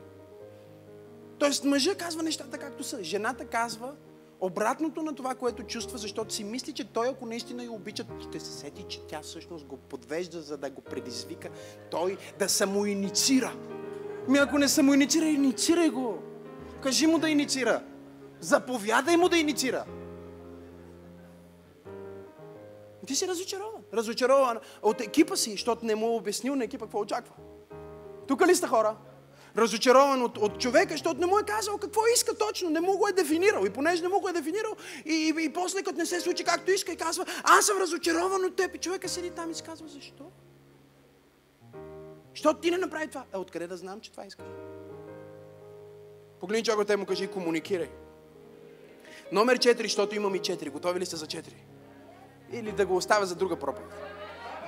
[1.38, 3.04] Тоест мъжа казва нещата както са.
[3.04, 3.94] Жената казва
[4.40, 8.40] обратното на това, което чувства, защото си мисли, че той, ако наистина я обича, ще
[8.40, 11.48] се сети, че тя всъщност го подвежда, за да го предизвика
[11.90, 13.52] той да самоинициира.
[14.28, 16.18] Ми ако не инициира, инициирай го.
[16.82, 17.82] Кажи му да инициира.
[18.40, 19.84] Заповядай му да инициира.
[23.06, 23.73] Ти си разочарован.
[23.94, 27.34] Разочарован от екипа си, защото не му е обяснил на екипа какво очаква.
[28.28, 28.96] Тук ли сте хора?
[29.58, 33.08] Разочарован от, от човека, защото не му е казал какво иска точно, не му го
[33.08, 33.64] е дефинирал.
[33.66, 36.44] И понеже не му го е дефинирал, и, и, и после като не се случи
[36.44, 38.74] както иска, и казва, аз съм разочарован от теб.
[38.74, 40.24] И човека седи там и си казва, защо?
[42.34, 43.24] Защото ти не направи това.
[43.34, 44.46] Е, откъде да знам, че това искаш?
[46.40, 47.90] Погледни човека те му кажи, комуникирай.
[49.32, 50.70] Номер 4, защото имам и 4.
[50.70, 51.44] Готови ли сте за 4?
[52.52, 53.92] Или да го оставя за друга проповед?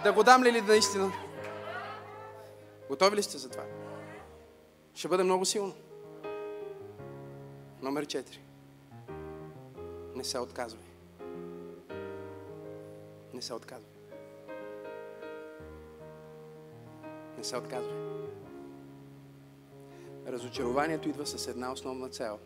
[0.04, 1.12] Да го дам ли ли наистина?
[2.88, 3.64] Готови ли сте за това?
[4.94, 5.74] Ще бъде много силно.
[7.82, 8.38] Номер 4.
[10.14, 10.84] Не се отказвай.
[13.34, 13.92] Не се отказвай.
[17.38, 17.96] Не се отказвай.
[20.26, 22.38] Разочарованието идва с една основна цел.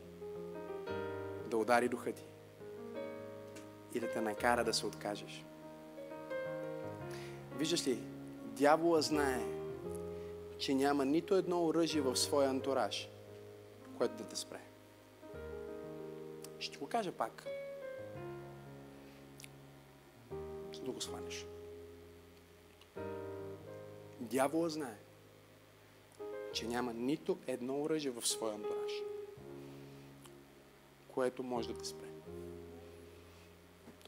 [1.46, 2.29] Да удари духа ти.
[3.94, 5.44] И да те накара да се откажеш.
[7.56, 7.98] Виждаш ли,
[8.44, 9.44] дявола знае,
[10.58, 13.08] че няма нито едно оръжие в своя антураж,
[13.98, 14.60] което да те спре.
[16.58, 17.46] Ще го кажа пак.
[20.74, 21.46] За да го сванеш.
[24.20, 24.98] Дявола знае,
[26.52, 28.92] че няма нито едно оръжие в своя антураж,
[31.08, 32.09] което може да те спре.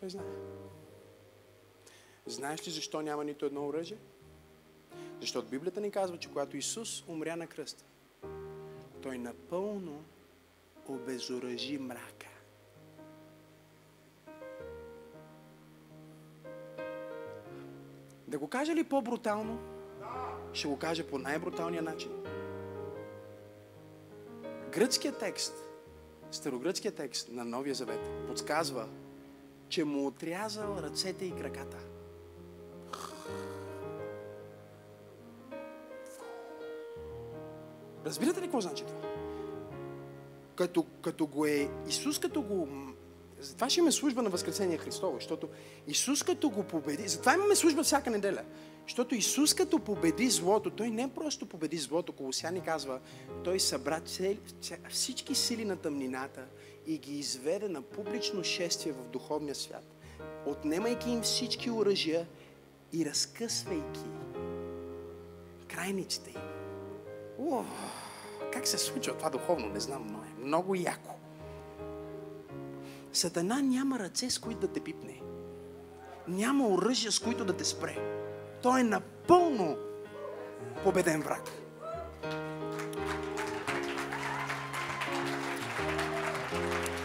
[0.03, 0.27] Той знае.
[2.27, 3.99] Знаеш ли защо няма нито едно оръжие?
[5.21, 7.85] Защото Библията ни казва, че когато Исус умря на кръста,
[9.03, 10.05] Той напълно
[10.89, 12.29] обезоръжи мрака.
[18.29, 19.59] Да го кажа ли по-брутално?
[20.53, 22.11] Ще го кажа по най-бруталния начин.
[24.73, 25.55] Гръцкият текст,
[26.31, 28.89] старогръцкият текст на Новия Завет подсказва,
[29.73, 31.77] че му отрязал ръцете и краката.
[38.07, 39.01] Разбирате ли какво значи това?
[40.55, 42.69] Като, като го е Исус, като го...
[43.41, 45.49] Затова ще имаме служба на Възкресение Христово, защото
[45.87, 47.09] Исус като го победи...
[47.09, 48.43] Затова имаме служба всяка неделя.
[48.83, 53.01] Защото Исус като победи злото, Той не просто победи злото, Колосяни казва,
[53.45, 54.01] Той събра
[54.89, 56.47] всички сили на тъмнината
[56.87, 59.85] и ги изведе на публично шествие в духовния свят,
[60.47, 62.27] отнемайки им всички оръжия
[62.93, 64.05] и разкъсвайки
[65.75, 66.43] крайниците им.
[67.39, 67.67] Ух,
[68.53, 71.15] как се случва това духовно, не знам, но е много яко.
[73.13, 75.21] Сатана няма ръце, с които да те пипне.
[76.29, 77.97] Няма оръжия, с които да те спре.
[78.63, 79.77] Той е напълно
[80.85, 81.51] победен враг.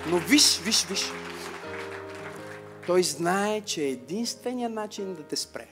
[0.09, 1.11] Но виж, виж, виж.
[2.85, 5.67] Той знае, че единственият начин да те спре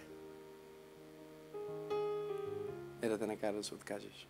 [3.01, 4.27] е да те накара да се откажеш.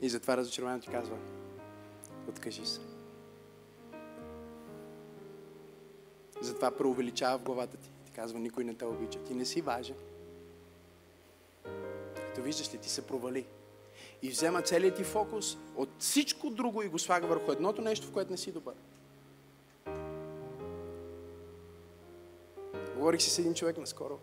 [0.00, 1.16] И затова разочарованието ти казва,
[2.28, 2.80] откажи се.
[6.40, 7.90] Затова преувеличава в главата ти.
[8.04, 9.24] Ти казва, никой не те обича.
[9.24, 9.96] Ти не си важен.
[12.16, 13.46] Ето виждаш ли, ти се провали.
[14.22, 18.12] И взема целият ти фокус от всичко друго и го слага върху едното нещо, в
[18.12, 18.74] което не си добър.
[22.96, 24.18] Говорих си с един човек наскоро.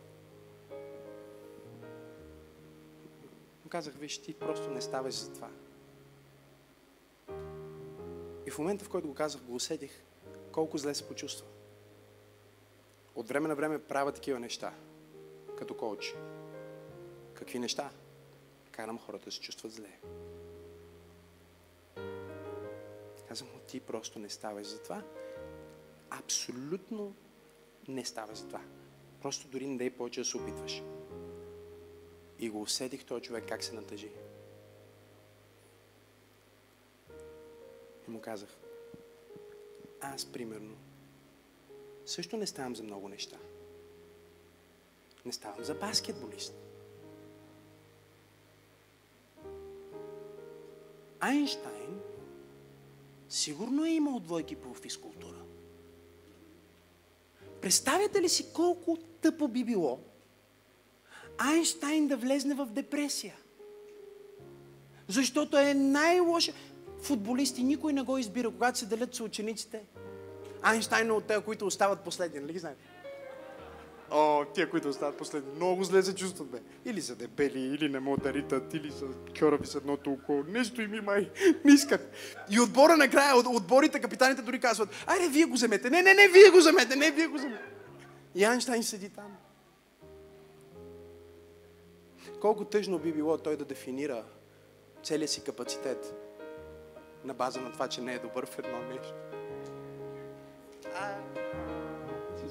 [3.64, 5.50] Му казах, виж, ти просто не ставаш за това.
[8.48, 10.04] И в момента, в който го казах, го усетих
[10.52, 11.48] колко зле се почувства.
[13.16, 14.74] От време на време правя такива неща,
[15.58, 16.16] като коуч.
[17.34, 17.90] Какви неща?
[18.80, 20.00] Карам хората да се чувстват зле.
[23.28, 25.04] Казвам, ти просто не ставаш за това.
[26.10, 27.16] Абсолютно
[27.88, 28.62] не става за това.
[29.22, 30.84] Просто дори не дай повече да се опитваш.
[32.40, 34.12] И го усетих този човек как се натъжи.
[38.08, 38.58] И му казах,
[40.02, 40.78] аз примерно
[42.06, 43.38] също не ставам за много неща.
[45.26, 46.69] Не ставам за баскетболист.
[51.20, 52.00] Айнштайн
[53.30, 55.38] сигурно е имал двойки по физкултура.
[57.62, 60.00] Представяте ли си колко тъпо би било
[61.38, 63.36] Айнштайн да влезне в депресия?
[65.08, 66.54] Защото е най-лоша.
[67.02, 69.82] Футболисти никой не го избира, когато се делят с учениците.
[70.62, 72.82] Айнштайн е от тези, които остават последни, нали ги знаете?
[74.12, 76.60] О, тия, които остават последни, много зле се чувстват, бе.
[76.86, 79.06] Или са дебели, или не могат да ритат, или са
[79.40, 80.44] кьорави с едното око.
[80.48, 81.30] Нещо им май
[81.66, 82.12] не искат.
[82.52, 85.90] И отбора накрая, от- отборите, капитаните дори казват, айде вие го вземете.
[85.90, 87.64] Не, не, не, вие го вземете, не, вие го вземете.
[88.36, 89.38] И Айнштайн седи там.
[92.42, 94.24] Колко тъжно би било той да дефинира
[95.04, 96.14] целия си капацитет
[97.26, 99.14] на база на това, че не е добър в едно нещо.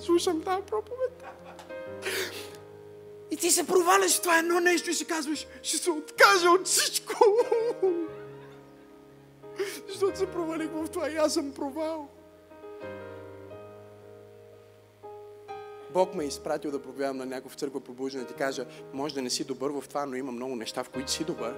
[0.00, 1.24] Слушам тази проповед.
[3.30, 6.66] И ти се проваляш в това едно нещо и си казваш, ще се откажа от
[6.66, 7.14] всичко.
[9.88, 12.08] Защото се провалих в това и аз съм провал.
[15.92, 19.14] Бог ме е изпратил да проповядвам на някой в църква пробуждане да ти кажа, може
[19.14, 21.54] да не си добър в това, но има много неща, в които си добър.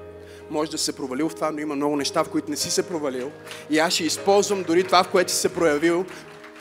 [0.51, 2.89] Може да се провалил в това, но има много неща, в които не си се
[2.89, 3.31] провалил.
[3.71, 6.05] И аз ще използвам дори това, в което си се проявил,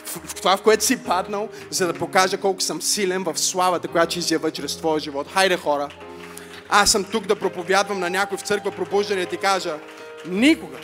[0.04, 4.10] в това, в което си паднал, за да покажа колко съм силен в славата, която
[4.10, 5.28] ще изява чрез твоя живот.
[5.28, 5.88] Хайде хора!
[6.68, 9.78] Аз съм тук да проповядвам на някой в църква пробуждане и ти кажа,
[10.26, 10.78] никога,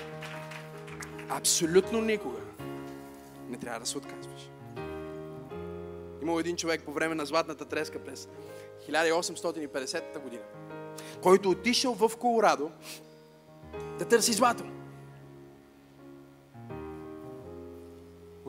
[1.28, 2.38] абсолютно никога,
[3.48, 4.50] не трябва да се отказваш.
[6.22, 8.28] Имал един човек по време на Златната треска през
[8.90, 10.42] 1850 година,
[11.22, 12.70] който отишъл в Колорадо
[13.98, 14.64] да търси злато.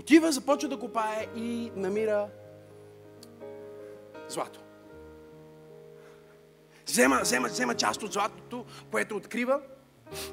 [0.08, 2.30] Отива, започва да копае и намира
[4.30, 4.60] злато.
[6.86, 9.62] Взема, взема, взема част от златото, което открива,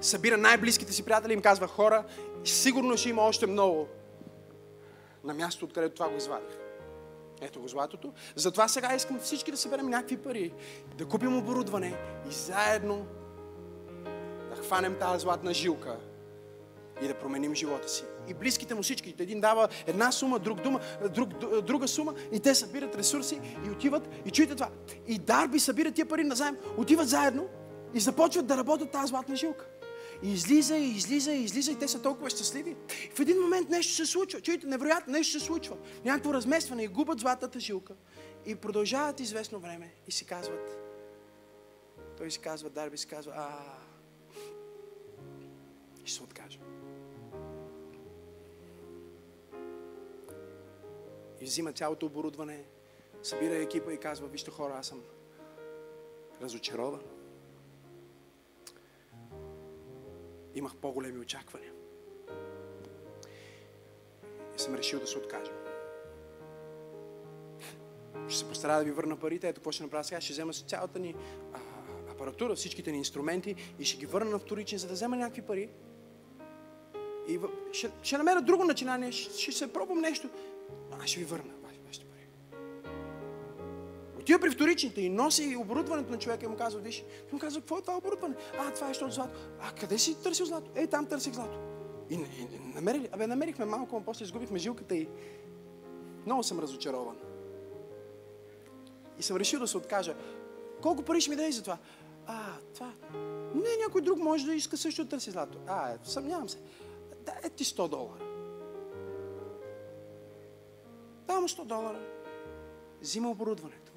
[0.01, 2.05] събира най-близките си приятели им казва хора,
[2.45, 3.89] сигурно ще има още много
[5.25, 6.57] на място, откъдето това го извадих.
[7.41, 8.13] Ето го златото.
[8.37, 10.53] Затова сега искам всички да съберем някакви пари,
[10.95, 11.97] да купим оборудване
[12.31, 13.07] и заедно
[14.51, 15.97] да хванем тази златна жилка
[17.03, 18.05] и да променим живота си.
[18.29, 20.81] И близките му всички, един дава една сума, друг дума,
[21.15, 21.29] друг,
[21.63, 24.69] друга сума и те събират ресурси и отиват и чуйте това.
[25.07, 27.47] И Дарби събира тия пари назаем, отиват заедно
[27.95, 29.67] и започват да работят тази златна жилка.
[30.23, 32.77] И излиза, и излиза, и излиза, и те са толкова щастливи.
[33.15, 34.41] В един момент нещо се случва.
[34.41, 35.77] Чуйте, невероятно нещо се случва.
[36.05, 37.95] Някакво разместване и губят златната жилка.
[38.47, 40.79] И продължават известно време и си казват.
[42.19, 43.49] Той си казва, Дарби си казва, а,
[46.05, 46.59] и ще се откажа.
[51.45, 52.65] И взима цялото оборудване,
[53.23, 55.03] събира екипа и казва, вижте хора, аз съм
[56.43, 57.03] разочарован.
[60.55, 61.73] Имах по-големи очаквания.
[64.57, 65.53] И съм решил да се откажа.
[68.29, 69.49] Ще се постара да ви върна парите.
[69.49, 70.21] Ето какво ще направя сега.
[70.21, 71.15] Ще взема цялата ни
[71.53, 71.59] а,
[72.13, 75.71] апаратура, всичките ни инструменти и ще ги върна на вторичен, за да взема някакви пари.
[77.29, 77.41] И
[77.73, 80.29] ще, ще намеря друго начинание, ще, ще се пробвам нещо.
[81.03, 81.55] Аз ще ви върна
[81.87, 82.27] вашите пари.
[84.21, 87.61] Отива при вторичните и носи оборудването на човека и му казва, виж, и му казва,
[87.61, 88.35] какво е това оборудване?
[88.59, 89.41] А, това е защото злато.
[89.61, 90.71] А, къде си търсил злато?
[90.75, 91.59] Ей, там търсих злато.
[92.11, 95.09] И, и, и намерили, абе, намерихме малко, но после изгубихме жилката и
[96.27, 97.17] много съм разочарован.
[99.19, 100.15] И съм решил да се откажа.
[100.83, 101.79] Колко пари ще ми даде за това?
[102.27, 102.93] А, това...
[103.55, 105.59] Не, някой друг може да иска също да търси злато.
[105.67, 106.59] А, е, съмнявам се.
[107.27, 108.24] Да, е ти 100 долара.
[111.27, 112.01] Давам 100 долара.
[113.01, 113.93] Взима оборудването.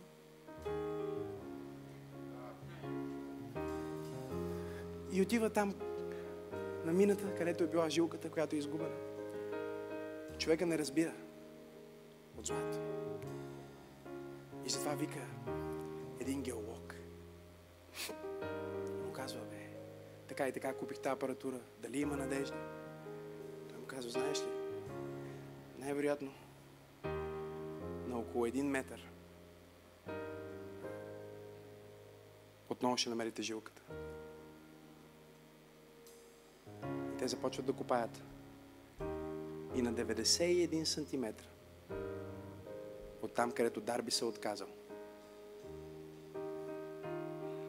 [5.11, 5.73] И отива там
[6.85, 8.95] на мината, където е била жилката, която е изгубена.
[10.37, 11.13] Човека не разбира
[12.37, 12.79] от злато.
[14.65, 15.19] И затова вика
[16.19, 16.95] един геолог.
[19.05, 19.69] Му казва, бе,
[20.27, 21.59] така и така купих тази апаратура.
[21.79, 22.57] Дали има надежда?
[23.69, 24.47] Той му казва, знаеш ли,
[25.77, 26.46] най-вероятно на
[28.37, 29.09] около един метър
[32.69, 33.81] отново ще намерите жилката.
[37.13, 38.23] И те започват да копаят.
[39.75, 41.47] И на 91 сантиметра
[43.21, 44.67] от там, където Дарби се е отказал.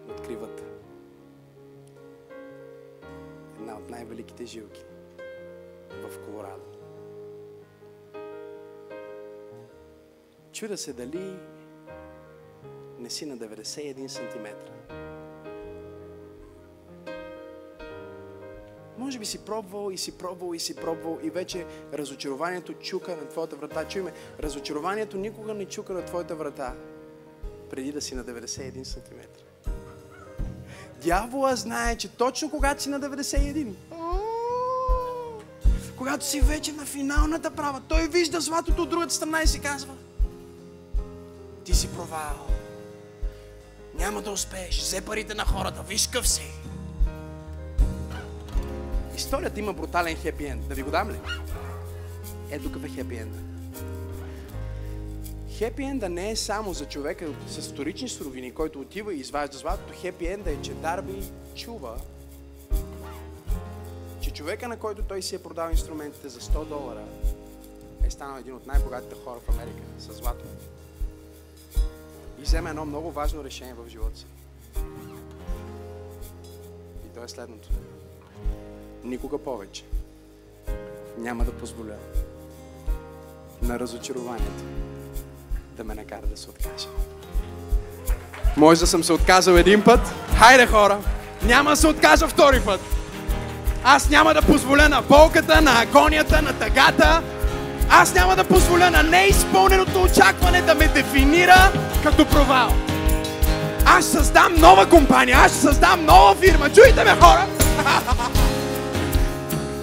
[0.09, 0.65] Откриват
[3.59, 4.85] една от най-великите жилки
[5.91, 6.78] в Колорадо.
[10.59, 11.37] Чуда се дали
[12.99, 14.73] не си на 91 сантиметра.
[18.99, 23.29] Може би си пробвал и си пробвал и си пробвал и вече разочарованието чука на
[23.29, 23.89] твоята врата.
[23.89, 26.75] Чуй ме, разочарованието никога не чука на твоята врата
[27.71, 29.21] преди да си на 91 см.
[31.03, 33.75] Дявола знае, че точно когато си на 91,
[35.97, 39.95] когато си вече на финалната права, той вижда златото от другата страна и си казва,
[41.69, 42.47] Ти си провал.
[43.95, 44.81] Няма да успееш.
[44.81, 45.83] Взе парите на хората.
[45.83, 46.51] Виж къв си.
[49.17, 50.69] Историята има брутален хепи енд.
[50.69, 51.21] Да ви го дам ли?
[52.51, 53.33] Ето какъв е хепи енд.
[55.49, 60.01] Хепи енда не е само за човека с вторични суровини, който отива и изважда златото.
[60.01, 61.23] Хепи енда е, че Дарби
[61.55, 61.97] чува,
[64.21, 67.05] че човека, на който той си е продал инструментите за 100 долара,
[68.05, 70.45] е станал един от най-богатите хора в Америка с злато.
[72.39, 74.27] И взема едно много важно решение в живота си.
[77.07, 77.69] И то е следното.
[79.05, 79.85] Никога повече
[81.19, 81.95] няма да позволя
[83.63, 84.65] на разочарованието
[85.77, 86.89] да ме накара да се откажа.
[88.57, 90.01] Може да съм се отказал един път.
[90.39, 90.99] Хайде хора,
[91.43, 92.81] няма да се откажа втори път.
[93.85, 97.23] Аз няма да позволя на болката, на агонията, на тъгата.
[97.91, 101.73] Аз няма да позволя на неизпълненото очакване да ме дефинира
[102.03, 102.75] като провал.
[103.87, 106.73] Аз създам нова компания, аз ще създам нова фирма.
[106.73, 107.47] Чуйте ме, хора!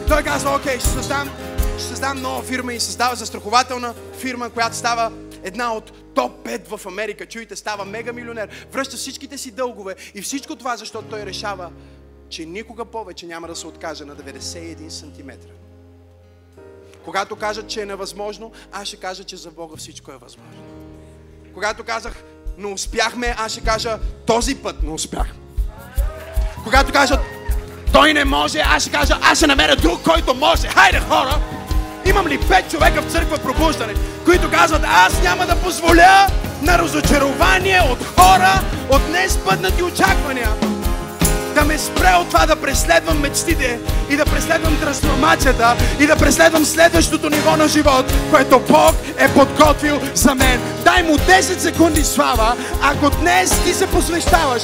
[0.07, 1.29] Той казва, окей, ще създам,
[1.77, 5.11] ще създам нова фирма и създава застрахователна фирма, която става
[5.43, 7.25] една от топ 5 в Америка.
[7.25, 8.49] Чуйте, става мега милионер.
[8.71, 11.71] Връща всичките си дългове и всичко това, защото той решава,
[12.29, 15.29] че никога повече няма да се откаже на 91 см.
[17.05, 20.74] Когато кажат, че е невъзможно, аз ще кажа, че за Бога всичко е възможно.
[21.55, 22.13] Когато казах,
[22.57, 25.27] не успяхме, аз ще кажа, този път не успях.
[26.63, 27.19] Когато кажат,
[27.93, 30.67] той не може, аз ще кажа, аз ще намеря друг, който може.
[30.67, 31.39] Хайде, хора!
[32.05, 33.93] Имам ли пет човека в църква пробуждане,
[34.25, 36.27] които казват, аз няма да позволя
[36.61, 40.49] на разочарование от хора, от неспъднати очаквания,
[41.55, 43.79] да ме спре от това да преследвам мечтите
[44.09, 50.01] и да преследвам трансформацията и да преследвам следващото ниво на живот, което Бог е подготвил
[50.13, 50.61] за мен.
[50.83, 54.63] Дай му 10 секунди слава, ако днес ти се посвещаваш,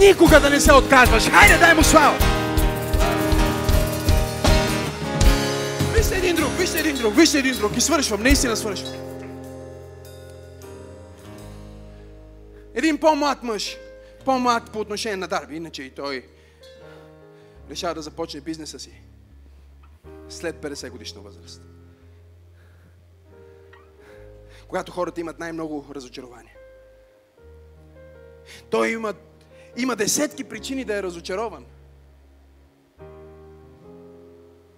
[0.00, 1.28] никога да не се отказваш.
[1.30, 2.18] Хайде, дай му слава!
[5.96, 8.92] Вижте един друг, вижте един друг, вижте един друг и свършвам, наистина свършвам.
[12.74, 13.76] Един по-млад мъж,
[14.24, 16.28] по-млад по отношение на Дарби, иначе и той
[17.70, 19.02] решава да започне бизнеса си
[20.28, 21.62] след 50 годишна възраст.
[24.68, 26.56] Когато хората имат най-много разочарование.
[28.70, 29.14] Той има,
[29.76, 31.66] има десетки причини да е разочарован.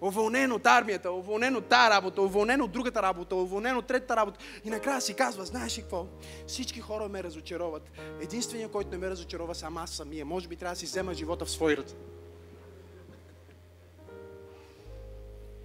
[0.01, 4.38] Уволнен от армията, уволнен от тази работа, уволнен от другата работа, уволнен от третата работа.
[4.64, 6.07] И накрая си казва, знаеш ли какво?
[6.46, 7.90] Всички хора ме разочароват.
[8.20, 10.24] Единственият, който не ме разочарова, сам аз самия.
[10.24, 11.94] Може би трябва да си взема живота в свои ръце.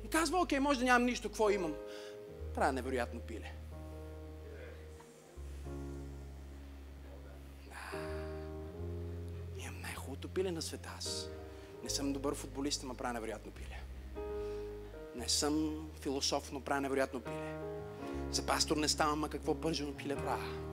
[0.03, 1.73] И казва, окей, може да нямам нищо, какво имам?
[2.55, 3.53] Правя невероятно пиле.
[9.57, 11.29] Имам най-хубавото пиле на света аз.
[11.83, 13.74] Не съм добър футболист, ама правя невероятно пиле.
[15.15, 17.57] Не съм философ, но правя невероятно пиле.
[18.31, 20.65] За пастор не ставам, а какво пържено пиле правя.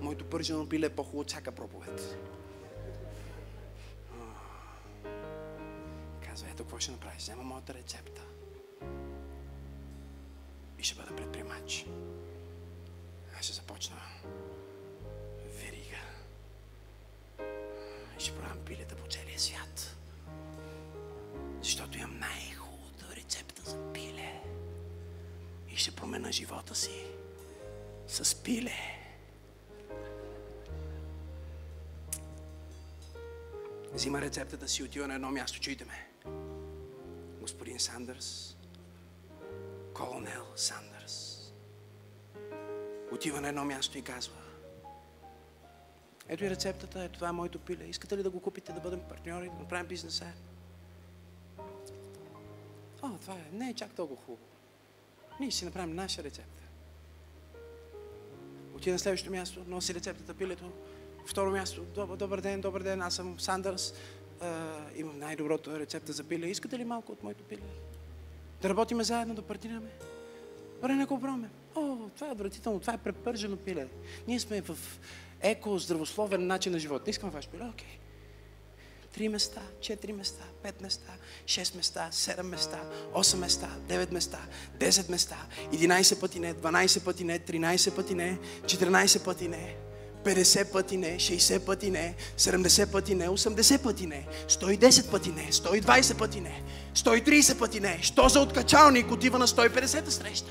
[0.00, 2.18] Моето пържено пиле е по-хубаво от всяка проповед.
[6.24, 7.22] Казва, ето какво ще направиш.
[7.22, 8.22] Взема моята рецепта.
[10.78, 11.86] И ще бъда предприемач.
[13.38, 13.96] Аз ще започна
[15.62, 16.00] верига.
[18.18, 19.96] И ще продавам пилета по целия свят.
[21.62, 22.59] Защото имам най-хубавата
[25.72, 27.06] И ще променя живота си
[28.06, 28.72] с пиле.
[33.92, 35.60] Взима рецептата си отива на едно място.
[35.60, 36.10] Чуйте ме.
[37.40, 38.56] Господин Сандърс,
[39.94, 41.52] Колонел Сандърс,
[43.12, 44.40] отива на едно място и казва
[46.32, 47.84] ето и рецептата, ето това е моето пиле.
[47.84, 50.32] Искате ли да го купите, да бъдем партньори, да направим бизнеса?
[53.02, 54.49] О, това е, не е чак толкова хубаво.
[55.40, 56.62] Ние ще направим наша рецепта.
[58.74, 60.72] Отида на следващото място, носи рецептата, пилето.
[61.26, 63.94] Второ място, добър, добър ден, добър ден, аз съм Сандърс.
[64.40, 66.46] А, имам най-доброто рецепта за пиле.
[66.46, 67.60] Искате ли малко от моето пиле?
[68.62, 69.90] Да работиме заедно, да партнираме?
[70.74, 71.50] Добре, не го пробваме.
[71.74, 73.88] О, това е отвратително, това е препържено пиле.
[74.28, 74.78] Ние сме в
[75.40, 77.06] еко, здравословен начин на живот.
[77.06, 77.98] Не искаме ваш пиле, окей.
[79.14, 81.12] Три места, четири места, пет места,
[81.46, 82.78] шест места, седем места,
[83.12, 84.38] осем места, девет места,
[84.78, 85.36] десет места,
[85.72, 89.76] 11 пъти не, 12 пъти не, 13 пъти не, 14 пъти не,
[90.24, 95.52] 50 пъти не, 60 пъти не, 70 пъти не, 80 пъти не, 110 пъти не,
[95.52, 96.62] 120 пъти не,
[96.94, 97.98] 130 пъти не.
[98.02, 100.50] Що за откачалник отива на 150 среща?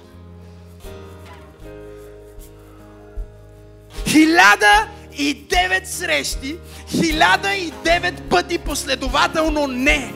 [4.07, 6.55] Хиляда и девет срещи,
[6.89, 10.13] хиляда и девет пъти последователно не.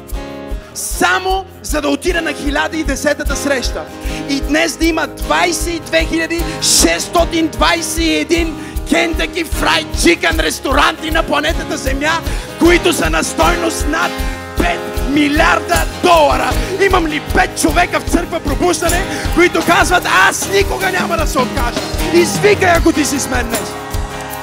[0.73, 3.85] Само за да отида на 1010-та среща.
[4.29, 8.51] И днес да има 22 621
[8.89, 12.19] Kentucky Fried Chicken ресторанти на планетата Земя,
[12.59, 14.11] които са на стойност над
[14.57, 16.51] 5 милиарда долара.
[16.85, 19.03] Имам ли 5 човека в църква пробуждане,
[19.35, 21.79] които казват, аз никога няма да се откажа.
[22.13, 23.82] Извикай, ако ти си с мен днес.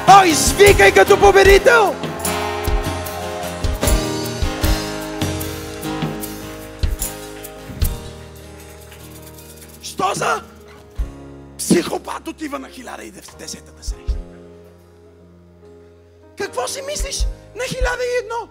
[0.09, 1.95] О, извикай като победител!
[9.83, 10.43] Що за
[11.59, 14.17] психопат отива на 1010-та среща?
[16.39, 17.27] Какво си мислиш
[17.57, 18.49] на 1001?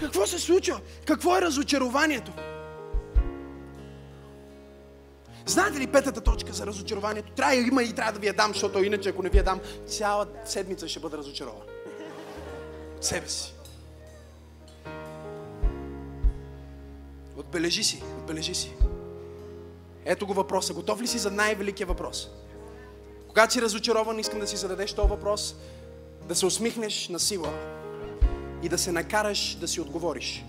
[0.00, 0.80] Какво се случва?
[1.06, 2.32] Какво е разочарованието?
[5.46, 7.32] Знаете ли петата точка за разочарованието?
[7.32, 9.60] Трябва има и трябва да ви я дам, защото иначе ако не ви я дам,
[9.86, 11.62] цяла седмица ще бъда разочарован.
[13.00, 13.54] Себе си.
[17.36, 18.72] Отбележи си, отбележи си.
[20.04, 20.74] Ето го въпроса.
[20.74, 22.30] Готов ли си за най-великия въпрос?
[23.28, 25.56] Когато си разочарован, искам да си зададеш този въпрос,
[26.28, 27.52] да се усмихнеш на сила
[28.62, 30.44] и да се накараш да си отговориш.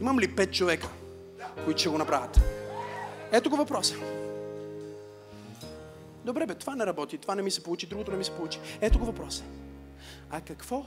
[0.00, 0.88] Имам ли пет човека,
[1.64, 2.40] които ще го направят?
[3.34, 3.94] Ето го въпроса.
[6.24, 8.58] Добре бе, това не работи, това не ми се получи, другото не ми се получи.
[8.80, 9.44] Ето го въпроса.
[10.30, 10.84] А какво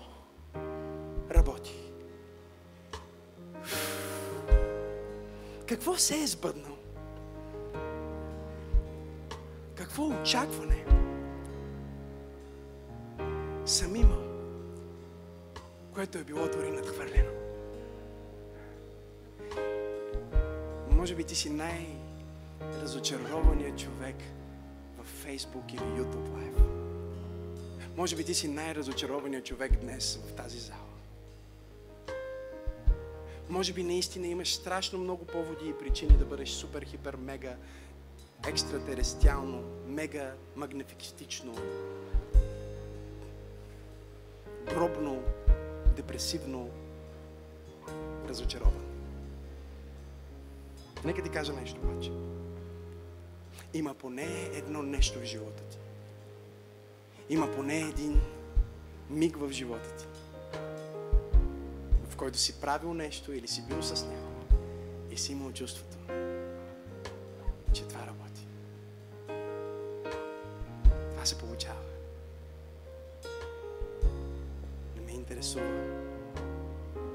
[1.32, 1.76] работи?
[5.68, 6.78] Какво се е сбъднал?
[9.76, 10.86] Какво очакване
[13.66, 14.24] съм имал,
[15.94, 17.32] което е било дори надхвърлено?
[20.90, 21.50] Може би ти си
[22.88, 24.16] най-разочарованият човек
[24.98, 26.62] в Facebook или YouTube Live.
[27.98, 30.80] Може би ти си най-разочарованият човек днес в тази зала.
[33.50, 37.56] Може би наистина имаш страшно много поводи и причини да бъдеш супер, хипер, мега,
[38.48, 41.56] екстратерестиално, мега магнификистично,
[44.66, 45.24] гробно,
[45.96, 46.70] депресивно
[48.28, 48.86] разочарован.
[51.06, 52.12] Нека ти кажа нещо обаче.
[53.74, 55.78] Има поне едно нещо в живота ти.
[57.30, 58.22] Има поне един
[59.10, 60.06] миг в живота ти,
[62.10, 64.28] в който си правил нещо или си бил с него
[65.12, 65.98] и си имал чувството,
[67.74, 68.48] че това работи.
[71.12, 71.82] Това се получава.
[74.96, 75.98] Не ме интересува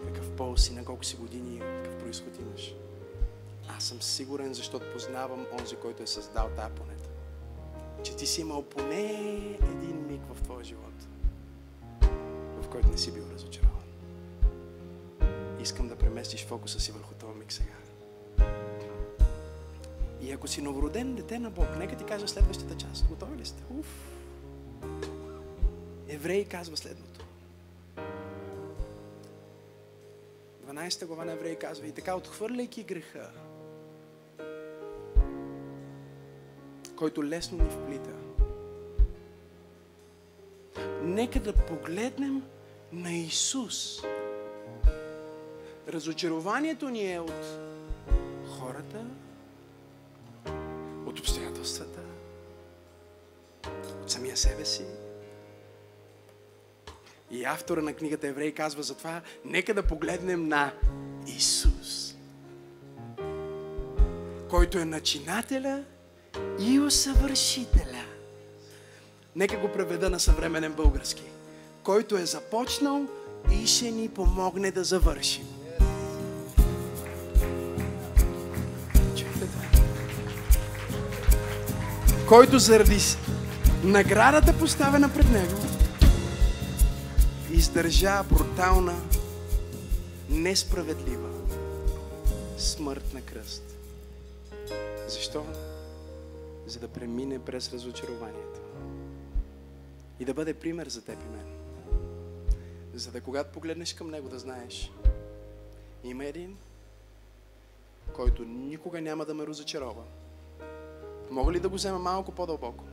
[0.05, 2.75] какъв пол си, на колко си години, какъв происход имаш.
[3.77, 7.09] Аз съм сигурен, защото познавам онзи, който е създал тази планета.
[8.03, 9.05] Че ти си имал поне
[9.63, 10.95] един миг в твоя живот,
[12.63, 13.73] в който не си бил разочарован.
[15.61, 17.73] Искам да преместиш фокуса си върху този миг сега.
[20.23, 23.07] И ако си новороден дете на Бог, нека ти кажа следващата част.
[23.09, 23.63] Готови ли сте?
[23.79, 23.87] Уф.
[26.09, 27.27] Евреи казва следното.
[30.67, 33.31] 12 глава на Евреи казва и така, отхвърляйки греха,
[37.03, 38.11] който лесно ни вплита.
[41.03, 42.43] Нека да погледнем
[42.93, 44.03] на Исус.
[45.89, 47.45] Разочарованието ни е от
[48.49, 49.05] хората,
[51.07, 52.01] от обстоятелствата,
[54.03, 54.85] от самия себе си.
[57.31, 60.73] И автора на книгата Еврей казва затова, нека да погледнем на
[61.27, 62.15] Исус,
[64.51, 65.85] който е начинателя
[66.61, 68.05] и усъвършителя.
[69.37, 71.23] Нека го преведа на съвременен български.
[71.83, 73.07] Който е започнал
[73.53, 75.47] и ще ни помогне да завършим.
[82.29, 82.99] Който заради
[83.85, 85.73] наградата поставена пред него
[87.53, 89.01] издържа брутална,
[90.31, 91.29] несправедлива
[92.59, 93.63] смърт на кръст.
[95.09, 95.45] Защо?
[96.73, 98.61] За да премине през разочарованието.
[100.21, 101.59] И да бъде пример за теб и мен.
[102.95, 104.93] За да когато погледнеш към него, да знаеш,
[106.05, 106.57] има един,
[108.15, 110.03] който никога няма да ме разочарова.
[111.31, 112.85] Мога ли да го взема малко по-дълбоко?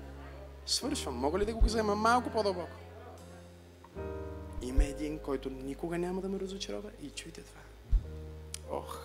[0.66, 1.16] Свършвам.
[1.16, 2.78] Мога ли да го взема малко по-дълбоко?
[4.62, 7.62] Има един, който никога няма да ме разочарова и чуйте това.
[8.72, 9.00] Ох!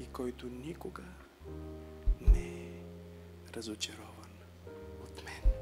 [0.00, 1.02] И който никога
[3.56, 4.30] разочарован
[5.04, 5.52] от мен.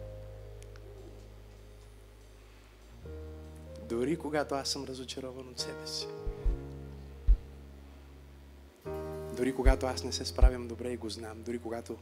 [3.88, 6.06] Дори когато аз съм разочарован от себе си.
[9.36, 11.96] Дори когато аз не се справям добре и го знам, дори когато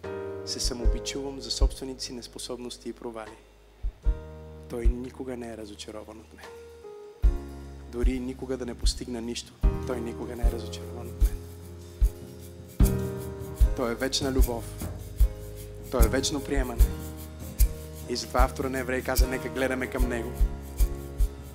[0.45, 3.37] се самообичувам за собствените си неспособности и провали,
[4.71, 6.47] той никога не е разочарован от мен.
[7.93, 9.53] Дори никога да не постигна нищо,
[9.87, 11.43] той никога не е разочарован от мен.
[13.77, 14.92] Той е вечна любов.
[15.93, 16.83] Той е вечно приемане.
[18.09, 20.33] И затова автора на Еврей каза, нека гледаме към Него.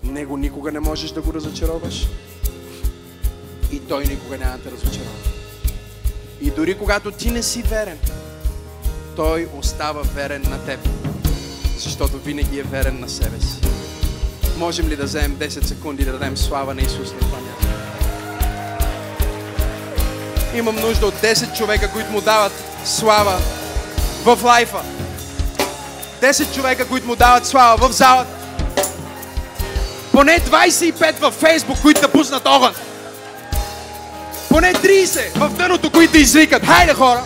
[0.04, 2.08] Него никога не можеш да го разочароваш.
[3.72, 5.12] И Той никога няма да те разочарова.
[6.42, 7.98] И дори когато ти не си верен,
[9.16, 10.80] Той остава верен на теб.
[11.78, 13.62] Защото винаги е верен на себе си.
[14.58, 17.68] Можем ли да вземем 10 секунди да дадем слава на Исус на това място?
[20.56, 22.54] Имам нужда от 10 човека, които му дават
[22.86, 23.40] слава
[24.36, 24.82] в лайфа.
[26.22, 28.32] 10 човека, които му дават слава в залата.
[30.12, 32.74] Поне 25 във Фейсбук, които да пуснат огън.
[34.50, 36.66] Поне 30 в дъното, които извикат.
[36.66, 37.24] Хайде хора!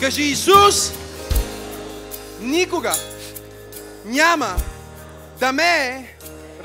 [0.00, 0.92] Кажи Исус,
[2.40, 2.94] никога
[4.04, 4.56] няма
[5.40, 6.06] да ме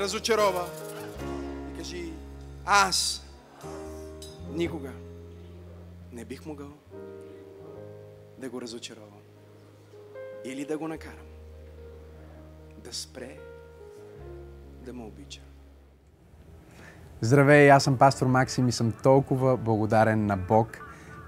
[0.00, 0.64] разочарова.
[1.74, 2.04] И кажи,
[2.66, 3.22] аз
[4.54, 4.88] никога
[6.12, 6.72] не бих могъл
[8.38, 9.20] да го разочаровам.
[10.44, 11.26] Или да го накарам
[12.84, 13.36] да спре
[14.84, 15.40] да ме обича.
[17.20, 20.78] Здравей, аз съм пастор Максим и съм толкова благодарен на Бог,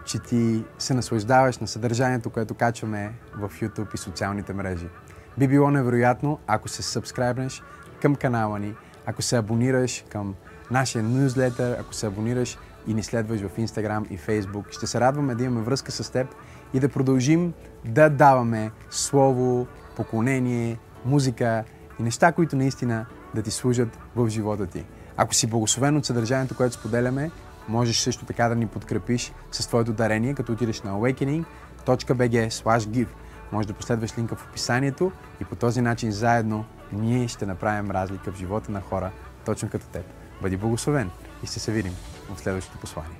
[0.06, 4.88] че ти се наслаждаваш на съдържанието, което качваме в YouTube и социалните мрежи.
[5.38, 7.62] Би било невероятно, ако се сабскрайбнеш
[8.02, 8.74] към канала ни,
[9.06, 10.34] ако се абонираш към
[10.70, 14.72] нашия нюзлетър, ако се абонираш и ни следваш в Instagram и Facebook.
[14.72, 16.26] Ще се радваме да имаме връзка с теб
[16.74, 17.52] и да продължим
[17.84, 19.66] да даваме слово,
[19.96, 21.64] поклонение, музика
[22.00, 24.84] и неща, които наистина да ти служат в живота ти.
[25.16, 27.30] Ако си благословен от съдържанието, което споделяме,
[27.68, 33.06] можеш също така да ни подкрепиш с твоето дарение, като отидеш на awakening.bg
[33.52, 38.32] Може да последваш линка в описанието и по този начин заедно ние ще направим разлика
[38.32, 39.10] в живота на хора,
[39.44, 40.04] точно като теб.
[40.42, 41.10] Бъди благословен
[41.44, 41.92] и ще се видим
[42.34, 43.19] в следващото послание.